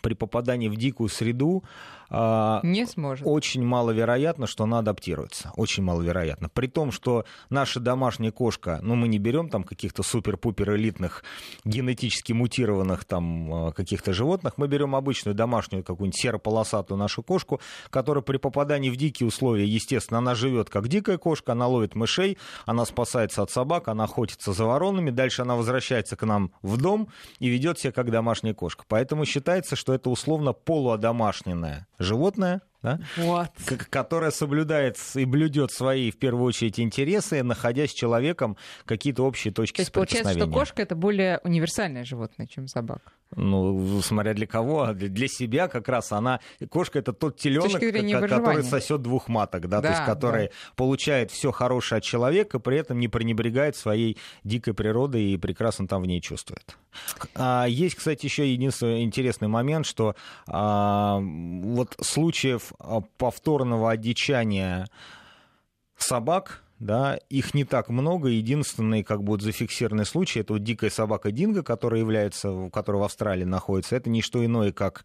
[0.00, 1.64] при попадании в дикую среду
[2.10, 3.26] не сможет.
[3.26, 5.52] Очень маловероятно, что она адаптируется.
[5.56, 6.48] Очень маловероятно.
[6.48, 11.24] При том, что наша домашняя кошка, ну, мы не берем там каких-то супер-пупер элитных,
[11.64, 18.22] генетически мутированных там а, каких-то животных, мы берем обычную домашнюю какую-нибудь серо-полосатую нашу кошку, которая
[18.22, 22.84] при попадании в дикие условия, естественно, она живет как дикая кошка, она ловит мышей, она
[22.84, 27.48] спасается от собак, она охотится за воронами, дальше она возвращается к нам в дом и
[27.48, 28.84] ведет себя как домашняя кошка.
[28.88, 33.50] Поэтому считается, что это условно полуодомашненная животное, да, вот.
[33.90, 39.76] которое соблюдает и блюдет свои, в первую очередь, интересы, находясь с человеком какие-то общие точки
[39.76, 43.12] То есть получается, что кошка это более универсальное животное, чем собака?
[43.36, 46.40] Ну, смотря для кого, а для себя как раз она...
[46.70, 47.72] Кошка это тот теленок,
[48.28, 50.52] который сосет двух маток, да, да то есть который да.
[50.76, 56.02] получает все хорошее от человека, при этом не пренебрегает своей дикой природой и прекрасно там
[56.02, 56.76] в ней чувствует.
[57.34, 60.14] А, есть, кстати, еще единственный интересный момент, что
[60.46, 64.86] а, вот случаев а, повторного одичания
[65.96, 68.28] собак да, их не так много.
[68.28, 73.44] Единственный, как вот зафиксированный случай, это вот дикая собака Динго, которая является, которая в Австралии
[73.44, 73.96] находится.
[73.96, 75.04] Это не что иное, как,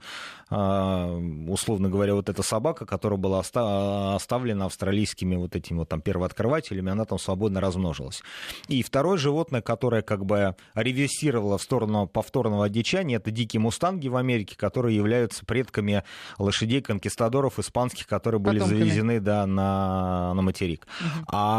[0.49, 1.15] а,
[1.47, 7.05] условно говоря, вот эта собака, которая была оставлена австралийскими вот этими вот там первооткрывателями, она
[7.05, 8.23] там свободно размножилась.
[8.67, 14.15] И второе животное, которое как бы реверсировало в сторону повторного одичания, это дикие мустанги в
[14.15, 16.03] Америке, которые являются предками
[16.39, 18.79] лошадей-конкистадоров испанских, которые были Потомками.
[18.79, 20.88] завезены да, на, на материк.
[21.27, 21.58] А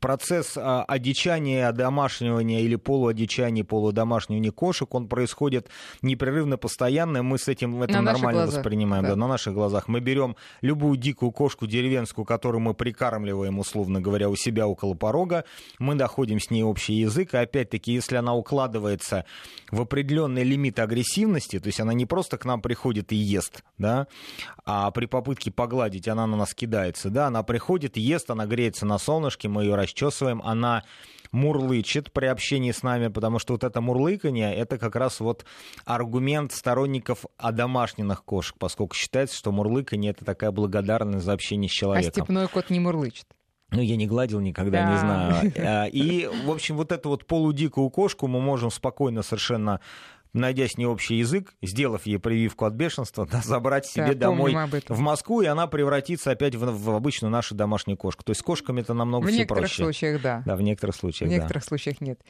[0.00, 5.68] процесс а, одичания, одомашнивания или полуодичания, полудомашнивания кошек, он происходит
[6.02, 7.22] непрерывно, постоянно.
[7.22, 9.10] Мы с этим это на нормально воспринимаем, да.
[9.10, 9.88] да, на наших глазах.
[9.88, 15.44] Мы берем любую дикую кошку деревенскую, которую мы прикармливаем, условно говоря, у себя около порога,
[15.78, 19.24] мы находим с ней общий язык, и опять-таки, если она укладывается
[19.70, 24.06] в определенный лимит агрессивности, то есть она не просто к нам приходит и ест, да,
[24.64, 28.98] а при попытке погладить она на нас кидается, да, она приходит, ест, она греется на
[28.98, 30.84] солнце, солнышке, мы ее расчесываем, она
[31.32, 35.44] мурлычет при общении с нами, потому что вот это мурлыканье, это как раз вот
[35.84, 42.08] аргумент сторонников одомашненных кошек, поскольку считается, что мурлыканье это такая благодарность за общение с человеком.
[42.08, 43.26] А степной кот не мурлычет.
[43.72, 44.92] Ну, я не гладил никогда, да.
[44.92, 45.52] не знаю.
[45.58, 49.80] А, и, в общем, вот эту вот полудикую кошку мы можем спокойно совершенно
[50.32, 54.56] найдя с ней общий язык, сделав ей прививку от бешенства, да, забрать себе да, домой
[54.88, 58.24] в Москву, и она превратится опять в, в обычную нашу домашнюю кошку.
[58.24, 59.82] То есть с кошками это намного в все некоторых проще.
[59.82, 60.42] случаях, да.
[60.46, 61.68] Да, в некоторых случаях, В некоторых да.
[61.68, 62.20] случаях нет.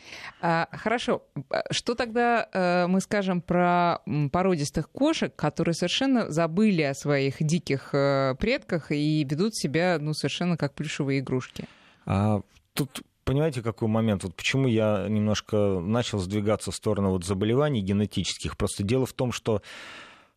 [0.40, 1.22] А, хорошо.
[1.50, 3.98] А что тогда э, мы скажем про
[4.32, 10.56] породистых кошек, которые совершенно забыли о своих диких э, предках и ведут себя, ну, совершенно
[10.56, 11.64] как плюшевые игрушки?
[12.06, 12.42] А,
[12.74, 14.24] тут понимаете, какой момент?
[14.24, 18.56] Вот почему я немножко начал сдвигаться в сторону вот заболеваний генетических.
[18.56, 19.62] Просто дело в том, что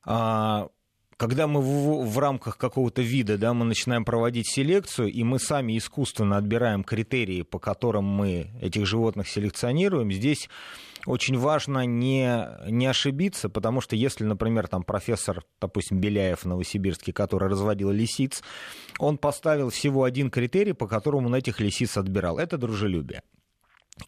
[0.05, 0.67] а,
[1.17, 5.75] когда мы в, в рамках какого-то вида, да, мы начинаем проводить селекцию, и мы сами
[5.75, 10.47] искусственно отбираем критерии, по которым мы этих животных селекционируем, здесь
[11.05, 17.13] очень важно не, не ошибиться, потому что если, например, там профессор, допустим, Беляев в Новосибирске,
[17.13, 18.41] который разводил лисиц,
[18.99, 22.39] он поставил всего один критерий, по которому он этих лисиц отбирал.
[22.39, 23.21] Это дружелюбие.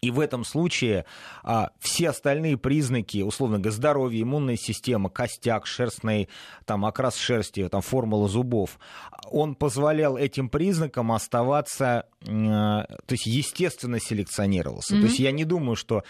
[0.00, 1.04] И в этом случае
[1.44, 6.28] а, все остальные признаки, условно говоря, здоровье, иммунная система, костяк, шерстный,
[6.64, 8.80] там, окрас шерсти, там, формула зубов,
[9.30, 14.96] он позволял этим признакам оставаться, э, то есть естественно селекционировался.
[14.96, 15.00] Mm-hmm.
[15.00, 16.02] То есть я не думаю, что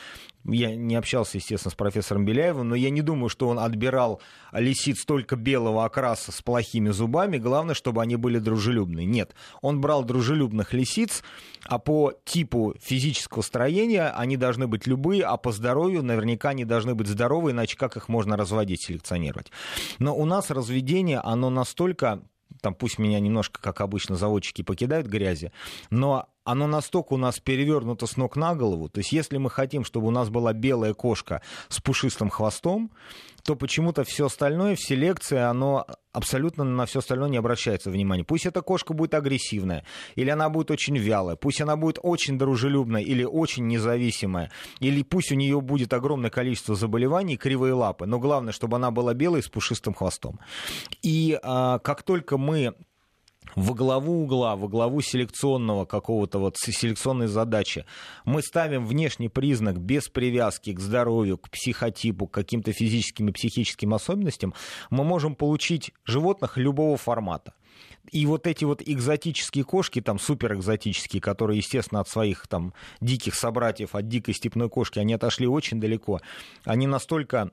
[0.49, 4.21] я не общался, естественно, с профессором Беляевым, но я не думаю, что он отбирал
[4.53, 7.39] лисиц только белого окраса с плохими зубами.
[7.39, 9.07] Главное, чтобы они были дружелюбные.
[9.07, 11.23] Нет, он брал дружелюбных лисиц,
[11.65, 16.95] а по типу физического строения они должны быть любые, а по здоровью наверняка они должны
[16.95, 19.51] быть здоровые, иначе как их можно разводить, селекционировать.
[19.99, 22.23] Но у нас разведение, оно настолько
[22.61, 25.53] там пусть меня немножко, как обычно, заводчики покидают грязи,
[25.91, 28.89] но оно настолько у нас перевернуто с ног на голову.
[28.89, 32.93] То есть, если мы хотим, чтобы у нас была белая кошка с пушистым хвостом,
[33.43, 35.87] то почему-то все остальное в селекции, оно
[36.17, 38.25] абсолютно на все остальное не обращается внимания.
[38.25, 43.03] Пусть эта кошка будет агрессивная, или она будет очень вялая, пусть она будет очень дружелюбная
[43.03, 44.51] или очень независимая,
[44.81, 49.13] или пусть у нее будет огромное количество заболеваний, кривые лапы, но главное, чтобы она была
[49.13, 50.41] белой с пушистым хвостом.
[51.03, 52.75] И а, как только мы
[53.55, 57.85] во главу угла, во главу селекционного какого-то вот селекционной задачи.
[58.25, 63.95] Мы ставим внешний признак без привязки к здоровью, к психотипу, к каким-то физическим и психическим
[63.95, 64.55] особенностям,
[64.91, 67.55] мы можем получить животных любого формата.
[68.13, 73.95] И вот эти вот экзотические кошки, там суперэкзотические, которые, естественно, от своих там диких собратьев,
[73.95, 76.21] от дикой степной кошки, они отошли очень далеко.
[76.65, 77.51] Они настолько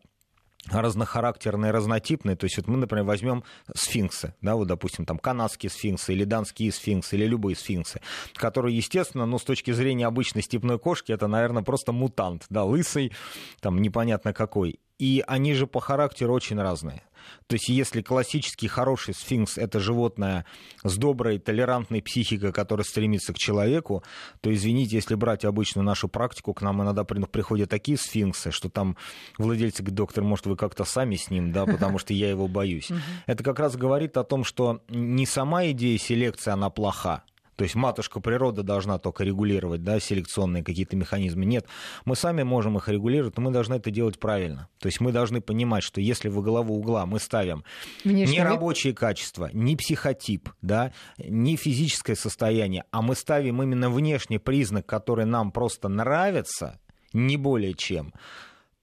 [0.72, 2.36] разнохарактерные, разнотипные.
[2.36, 3.44] То есть вот мы, например, возьмем
[3.76, 8.02] сфинксы, да, вот, допустим, там канадские сфинксы или донские сфинксы или любые сфинксы,
[8.36, 13.12] которые, естественно, ну, с точки зрения обычной степной кошки, это, наверное, просто мутант, да, лысый,
[13.60, 14.80] там, непонятно какой.
[15.04, 17.04] И они же по характеру очень разные.
[17.48, 20.46] То есть если классический хороший сфинкс— это животное
[20.82, 24.02] с доброй, толерантной психикой, которое стремится к человеку,
[24.40, 28.96] то, извините, если брать обычную нашу практику, к нам иногда приходят такие сфинксы, что там
[29.38, 32.90] владельцы говорят, доктор, может, вы как-то сами с ним, да, потому что я его боюсь.
[33.26, 37.24] Это как раз говорит о том, что не сама идея селекции, она плоха,
[37.56, 41.46] то есть матушка природа должна только регулировать да, селекционные какие-то механизмы.
[41.46, 41.66] Нет,
[42.06, 44.68] мы сами можем их регулировать, но мы должны это делать правильно.
[44.80, 47.64] То есть мы должны понимать, что если во главу угла мы ставим
[48.04, 54.40] Внешний не рабочие качества, не психотип, да, не физическое состояние, а мы ставим именно внешний
[54.40, 56.80] признак, который нам просто нравится,
[57.14, 58.14] не более чем,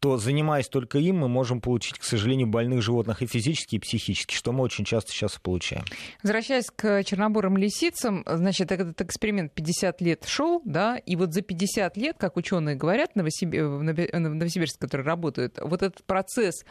[0.01, 4.35] то занимаясь только им, мы можем получить, к сожалению, больных животных и физически, и психически,
[4.35, 5.85] что мы очень часто сейчас и получаем.
[6.23, 11.97] Возвращаясь к чернобурым лисицам, значит, этот эксперимент 50 лет шел, да, и вот за 50
[11.99, 13.67] лет, как ученые говорят, Новосибир...
[13.67, 16.65] в Новосибирске, которые работают, вот этот процесс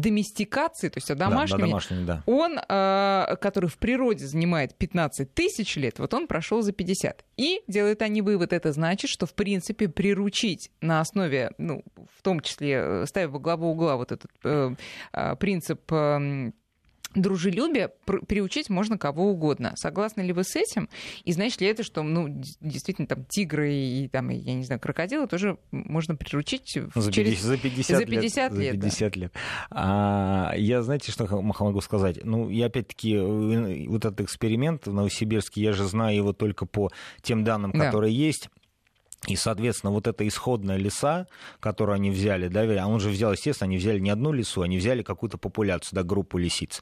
[0.00, 5.98] доместикации, то есть одомашнивания, да, да, он, э, который в природе занимает 15 тысяч лет,
[5.98, 7.24] вот он прошел за 50.
[7.36, 11.82] И делают они вывод, это значит, что в принципе приручить на основе, ну,
[12.16, 14.74] в том числе э, ставя во главу угла вот этот э,
[15.12, 16.52] э, принцип э,
[17.16, 17.90] дружелюбие
[18.28, 19.72] приучить можно кого угодно.
[19.76, 20.88] Согласны ли вы с этим?
[21.24, 22.28] И значит ли это, что, ну,
[22.60, 27.40] действительно, там, тигры и, там, я не знаю, крокодилы тоже можно приручить за через...
[27.40, 28.60] за 50, за 50 лет?
[28.60, 28.74] лет.
[28.74, 29.20] За 50 да.
[29.20, 29.32] лет.
[29.70, 32.20] А, я, знаете, что могу сказать?
[32.22, 36.90] Ну, я, опять-таки, э, вот этот эксперимент в Новосибирске, я же знаю его только по
[37.22, 37.86] тем данным, да.
[37.86, 38.48] которые есть.
[39.26, 41.26] И, соответственно, вот эта исходная леса,
[41.60, 44.78] которую они взяли, да, а он же взял, естественно, они взяли не одну лесу, они
[44.78, 46.80] взяли какую-то популяцию, да, группу лисиц.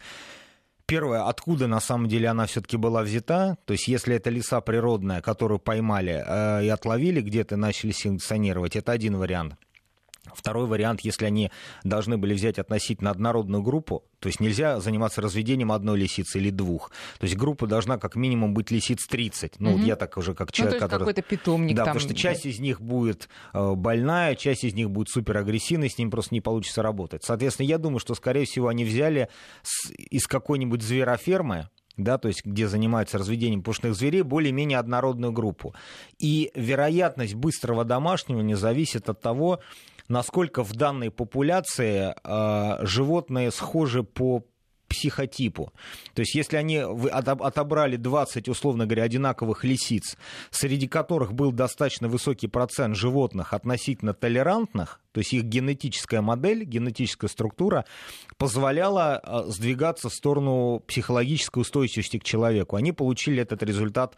[0.86, 5.22] Первое, откуда на самом деле она все-таки была взята, то есть если это леса природная,
[5.22, 9.54] которую поймали э, и отловили где-то, начали санкционировать, это один вариант.
[10.32, 11.50] Второй вариант, если они
[11.82, 16.90] должны были взять относительно однородную группу, то есть нельзя заниматься разведением одной лисицы или двух.
[17.18, 19.60] То есть группа должна как минимум быть лисиц 30.
[19.60, 19.78] Ну, угу.
[19.78, 21.02] вот я так уже как человек, ну, то есть который...
[21.02, 21.94] какой-то питомник Да, там...
[21.94, 26.10] потому что часть из них будет э, больная, часть из них будет суперагрессивной, с ним
[26.10, 27.22] просто не получится работать.
[27.22, 29.28] Соответственно, я думаю, что, скорее всего, они взяли
[29.98, 35.74] из какой-нибудь зверофермы, да, то есть где занимаются разведением пушных зверей, более-менее однородную группу.
[36.18, 39.60] И вероятность быстрого домашнего зависит от того,
[40.08, 44.44] насколько в данной популяции э, животные схожи по
[44.94, 45.72] психотипу.
[46.14, 50.16] То есть если они отобрали 20, условно говоря, одинаковых лисиц,
[50.50, 57.28] среди которых был достаточно высокий процент животных относительно толерантных, то есть их генетическая модель, генетическая
[57.28, 57.84] структура
[58.36, 62.76] позволяла а, сдвигаться в сторону психологической устойчивости к человеку.
[62.76, 64.16] Они получили этот результат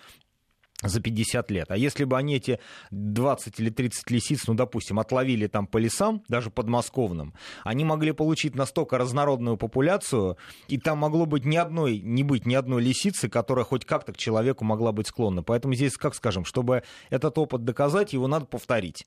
[0.83, 1.71] за 50 лет.
[1.71, 2.59] А если бы они эти
[2.91, 8.55] 20 или 30 лисиц, ну, допустим, отловили там по лесам, даже подмосковным, они могли получить
[8.55, 10.37] настолько разнородную популяцию,
[10.69, 14.17] и там могло быть ни одной, не быть ни одной лисицы, которая хоть как-то к
[14.17, 15.43] человеку могла быть склонна.
[15.43, 19.07] Поэтому здесь, как скажем, чтобы этот опыт доказать, его надо повторить.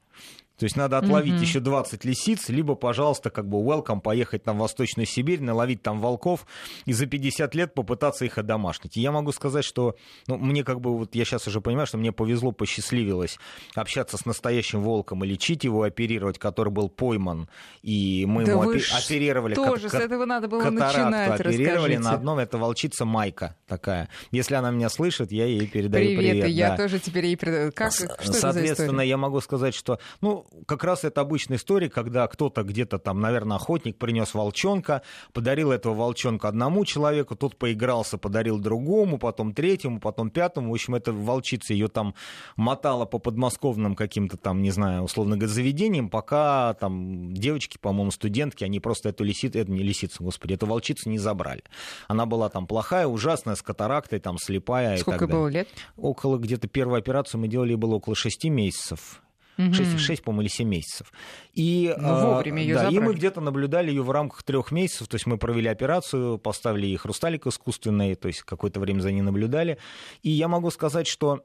[0.60, 1.41] То есть надо отловить mm-hmm.
[1.41, 6.01] еще 20 лисиц, либо, пожалуйста, как бы welcome, поехать там в Восточную Сибирь, наловить там
[6.01, 6.45] волков
[6.84, 8.97] и за 50 лет попытаться их одомашнить.
[8.97, 9.95] И я могу сказать, что
[10.28, 13.39] ну, мне как бы, вот я сейчас уже понимаю, что мне повезло, посчастливилось
[13.74, 17.47] общаться с настоящим волком и лечить его, оперировать, который был пойман,
[17.82, 19.55] и мы да ему опи- оперировали.
[19.55, 21.99] Тоже кат- с этого надо было начинать, оперировали расскажите.
[21.99, 24.10] на одном, это волчица Майка такая.
[24.32, 26.20] Если она меня слышит, я ей передаю привет.
[26.20, 26.78] Привет, я да.
[26.78, 27.72] тоже теперь ей передаю.
[27.72, 32.64] Как, что Соответственно, я могу сказать, что, ну, как раз это обычная история, когда кто-то
[32.64, 35.02] где-то там, наверное, охотник принес волчонка,
[35.34, 40.72] подарил этого волчонка одному человеку, тот поигрался, подарил другому, потом третьему, потом пятому.
[40.72, 42.16] В общем, эта волчица ее там
[42.56, 48.64] мотала по подмосковным каким-то там, не знаю, условно говоря, заведениям, пока там девочки, по-моему, студентки,
[48.64, 51.64] они просто эту лисицу, это не лисицу, господи, эту волчицу не забрали.
[52.08, 54.97] Она была там плохая, ужасная, с катарактой, там слепая.
[54.97, 55.60] Сколько и так было далее.
[55.60, 55.70] лет?
[55.97, 59.22] Около где-то первой операции мы делали, было около шести месяцев.
[59.60, 61.12] 6, 6, по-моему, или 7 месяцев.
[61.53, 65.07] И, Ну, а, вовремя её да, и мы где-то наблюдали ее в рамках трех месяцев.
[65.07, 69.22] То есть мы провели операцию, поставили ей хрусталик искусственный, то есть какое-то время за ней
[69.22, 69.78] наблюдали.
[70.24, 71.43] И я могу сказать, что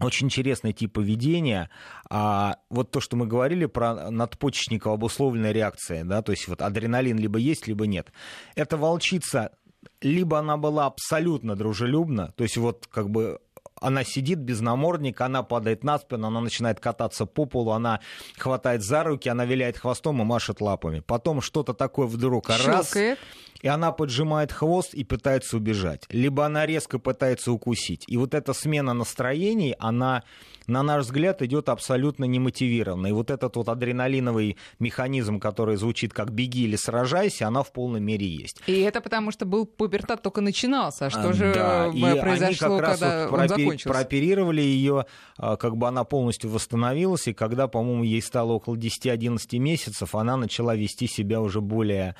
[0.00, 1.70] очень интересный тип поведения.
[2.10, 7.18] А вот то, что мы говорили про надпочечниково обусловленная реакция, да, то есть вот адреналин
[7.18, 8.12] либо есть, либо нет.
[8.54, 9.52] Эта волчица,
[10.00, 13.40] либо она была абсолютно дружелюбна, то есть вот как бы
[13.86, 18.00] она сидит без намордника, она падает на спину, она начинает кататься по полу, она
[18.36, 21.00] хватает за руки, она виляет хвостом и машет лапами.
[21.06, 23.18] Потом что-то такое вдруг раз, Щелкает.
[23.62, 26.02] и она поджимает хвост и пытается убежать.
[26.10, 28.02] Либо она резко пытается укусить.
[28.08, 30.24] И вот эта смена настроений, она,
[30.66, 33.06] на наш взгляд, идет абсолютно немотивированно.
[33.06, 38.00] И вот этот вот адреналиновый механизм, который звучит как «беги» или «сражайся», она в полной
[38.00, 38.60] мере есть.
[38.66, 41.06] И это потому, что был пубертат только начинался.
[41.06, 43.88] А что же да, э, произошло, как раз когда вот он пропе- закончился?
[43.88, 45.06] прооперировали ее,
[45.36, 50.36] а, как бы она полностью восстановилась, и когда, по-моему, ей стало около 10-11 месяцев, она
[50.36, 52.16] начала вести себя уже более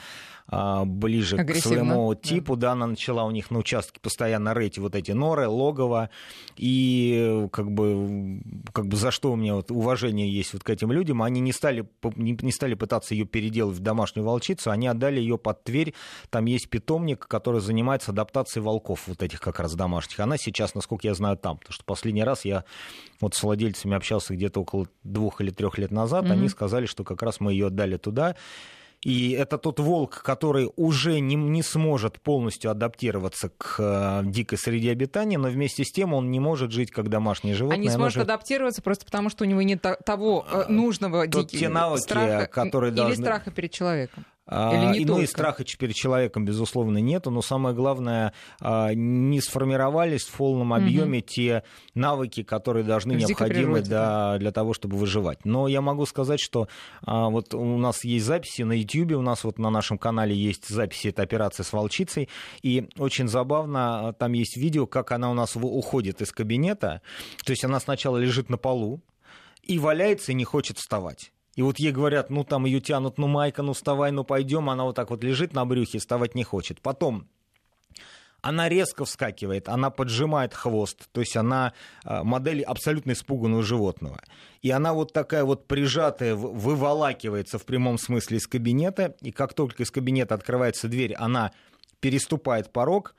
[0.48, 2.20] ближе к своему да.
[2.20, 2.72] типу, да.
[2.72, 6.10] она начала у них на участке постоянно рыть вот эти норы, логово,
[6.56, 8.40] и как бы,
[8.72, 11.52] как бы за что у меня вот уважение есть вот к этим людям, они не
[11.52, 15.94] стали, не, стали пытаться ее переделать в домашнюю волчицу, они отдали ее под Тверь,
[16.30, 21.08] там есть питомник, который занимается адаптацией волков, вот этих как раз домашних, она сейчас, насколько
[21.08, 22.64] я знаю, там, потому что последний раз я
[23.20, 26.32] вот с владельцами общался где-то около двух или трех лет назад, Мгм.
[26.32, 28.36] они сказали, что как раз мы ее отдали туда,
[29.02, 34.90] и это тот волк, который уже не, не сможет полностью адаптироваться к э, дикой среде
[34.90, 37.78] обитания, но вместе с тем он не может жить как домашнее животное.
[37.78, 41.26] А не сможет же- адаптироваться просто потому, что у него нет то- того э, нужного
[41.26, 44.24] дикий- те навыки, страха, которые или должны- страха перед человеком.
[44.48, 48.94] А, Или не и, ну и страха перед человеком, безусловно, нету, но самое главное, а,
[48.94, 54.52] не сформировались в полном объеме те навыки, которые должны В дикой необходимы природе, да, для
[54.52, 55.44] того, чтобы выживать.
[55.44, 56.68] Но я могу сказать, что
[57.02, 60.68] а, вот у нас есть записи на YouTube, у нас вот на нашем канале есть
[60.68, 62.28] записи этой операции с волчицей,
[62.62, 67.02] и очень забавно, а, там есть видео, как она у нас уходит из кабинета,
[67.44, 69.00] то есть она сначала лежит на полу,
[69.64, 71.32] и валяется и не хочет вставать.
[71.56, 74.70] И вот ей говорят, ну там ее тянут, ну Майка, ну вставай, ну пойдем.
[74.70, 76.80] Она вот так вот лежит на брюхе, вставать не хочет.
[76.80, 77.28] Потом
[78.42, 81.72] она резко вскакивает, она поджимает хвост, то есть она
[82.04, 84.20] а, модель абсолютно испуганного животного.
[84.62, 89.82] И она вот такая вот прижатая, выволакивается в прямом смысле из кабинета, и как только
[89.82, 91.50] из кабинета открывается дверь, она
[91.98, 93.16] переступает порог,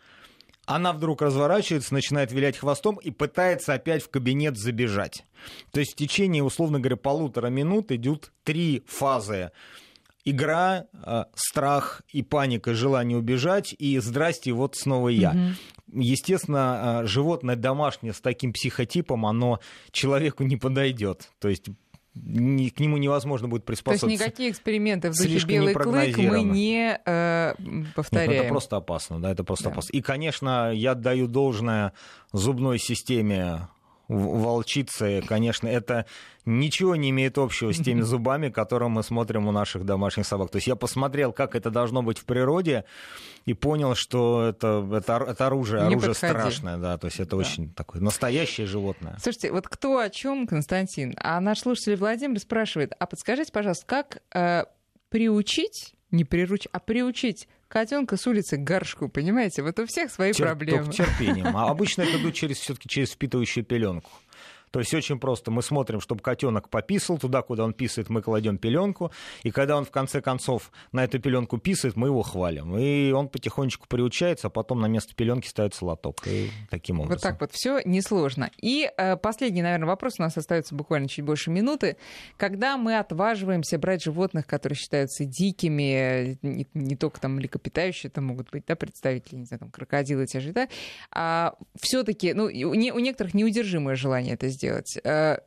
[0.67, 5.25] она вдруг разворачивается, начинает вилять хвостом и пытается опять в кабинет забежать.
[5.71, 9.51] То есть в течение, условно говоря, полутора минут идут три фазы.
[10.25, 15.31] Игра, э, страх и паника, желание убежать, и здрасте, вот снова я.
[15.31, 15.55] Мгм.
[15.93, 19.61] Естественно, э, животное домашнее с таким психотипом, оно
[19.91, 21.29] человеку не подойдет.
[21.39, 21.67] То есть
[22.25, 24.23] ни- к нему невозможно будет То есть приспособиться.
[24.25, 28.31] никакие эксперименты в духе слишком белый клык мы не э, Нет, ну повторяем.
[28.31, 29.71] это просто опасно, да, это просто Да.
[29.71, 29.95] опасно.
[29.95, 31.93] И, конечно, я даю должное
[32.33, 33.67] зубной системе
[34.07, 36.05] волчицы, конечно, это
[36.45, 40.49] ничего не имеет общего с теми зубами, которые мы смотрим у наших домашних собак.
[40.49, 42.85] То есть я посмотрел, как это должно быть в природе,
[43.45, 46.33] и понял, что это, это, это оружие, Не оружие подходи.
[46.33, 47.37] страшное, да, то есть это Да.
[47.37, 49.17] очень такое настоящее животное.
[49.21, 51.15] Слушайте, вот кто о чем, Константин?
[51.17, 54.63] А наш слушатель Владимир спрашивает, а подскажите, пожалуйста, как э,
[55.09, 59.63] приучить, не приручить, а приучить котенка с улицы к горшку, понимаете?
[59.63, 60.85] Вот у всех свои Тер- проблемы.
[60.85, 61.55] Только терпением.
[61.55, 64.09] А обычно это идут через, все-таки через впитывающую пеленку.
[64.71, 65.51] То есть очень просто.
[65.51, 69.11] Мы смотрим, чтобы котенок пописал туда, куда он писает, мы кладем пеленку.
[69.43, 72.77] И когда он в конце концов на эту пеленку писает, мы его хвалим.
[72.77, 76.27] И он потихонечку приучается, а потом на место пеленки ставится лоток.
[76.27, 77.15] И таким образом.
[77.15, 78.51] Вот так вот, все несложно.
[78.61, 81.97] И э, последний, наверное, вопрос, у нас остается буквально чуть больше минуты.
[82.37, 88.21] Когда мы отваживаемся брать животных, которые считаются дикими, э, не, не только там млекопитающие, это
[88.21, 90.67] могут быть да, представители, не знаю, там, крокодилы те же, да,
[91.11, 94.56] а все-таки, ну, у, не- у некоторых неудержимое желание это сделать.
[94.63, 95.39] Э,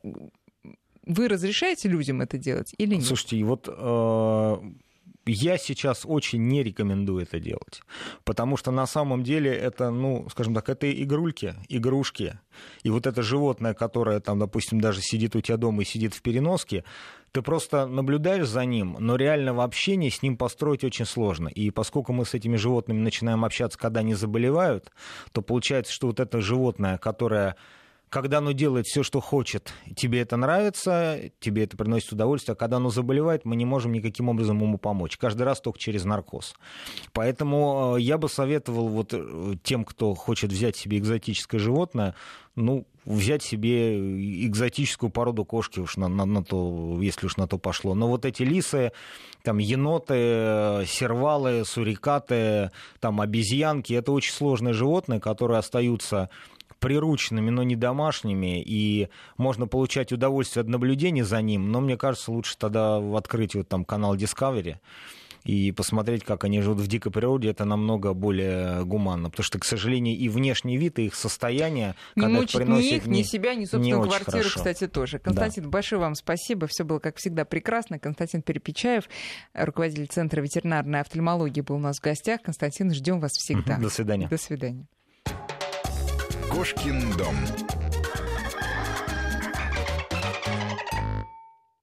[1.06, 3.04] Вы разрешаете людям это делать или нет?
[3.04, 4.56] Слушайте, вот э,
[5.26, 7.82] я сейчас очень не рекомендую это делать,
[8.24, 12.38] потому что на самом деле это, ну, скажем так, это игрульки, игрушки.
[12.82, 16.22] И вот это животное, которое там, допустим, даже сидит у тебя дома и сидит в
[16.22, 16.84] переноске,
[17.32, 21.48] ты просто наблюдаешь за ним, но реального общения с ним построить очень сложно.
[21.48, 24.90] И поскольку мы с этими животными начинаем общаться, когда они заболевают,
[25.32, 27.56] то получается, что вот это животное, которое
[28.11, 32.76] когда оно делает все, что хочет, тебе это нравится, тебе это приносит удовольствие, а когда
[32.76, 35.16] оно заболевает, мы не можем никаким образом ему помочь.
[35.16, 36.54] Каждый раз только через наркоз.
[37.12, 42.16] Поэтому э, я бы советовал вот э, тем, кто хочет взять себе экзотическое животное,
[42.56, 47.58] ну, взять себе экзотическую породу кошки, уж на, на, на то, если уж на то
[47.58, 47.94] пошло.
[47.94, 48.90] Но вот эти лисы,
[49.42, 56.28] там еноты, сервалы, сурикаты, там обезьянки, это очень сложные животные, которые остаются
[56.81, 62.33] прирученными, но не домашними, и можно получать удовольствие от наблюдения за ним, но мне кажется,
[62.33, 64.78] лучше тогда открыть вот там канал Discovery,
[65.45, 69.31] и посмотреть, как они живут в дикой природе, это намного более гуманно.
[69.31, 72.91] Потому что, к сожалению, и внешний вид, и их состояние, не когда мучить их приносят,
[72.91, 74.59] ни их, ни себя, ни собственную квартиру, хорошо.
[74.59, 75.18] кстати, тоже.
[75.18, 75.70] Константин, да.
[75.70, 76.66] большое вам спасибо.
[76.66, 77.99] Все было, как всегда, прекрасно.
[77.99, 79.05] Константин Перепечаев,
[79.55, 82.43] руководитель Центра ветеринарной офтальмологии, был у нас в гостях.
[82.43, 83.78] Константин, ждем вас всегда.
[83.78, 84.28] До свидания.
[84.28, 84.87] До свидания.
[86.51, 87.36] Кошкин дом.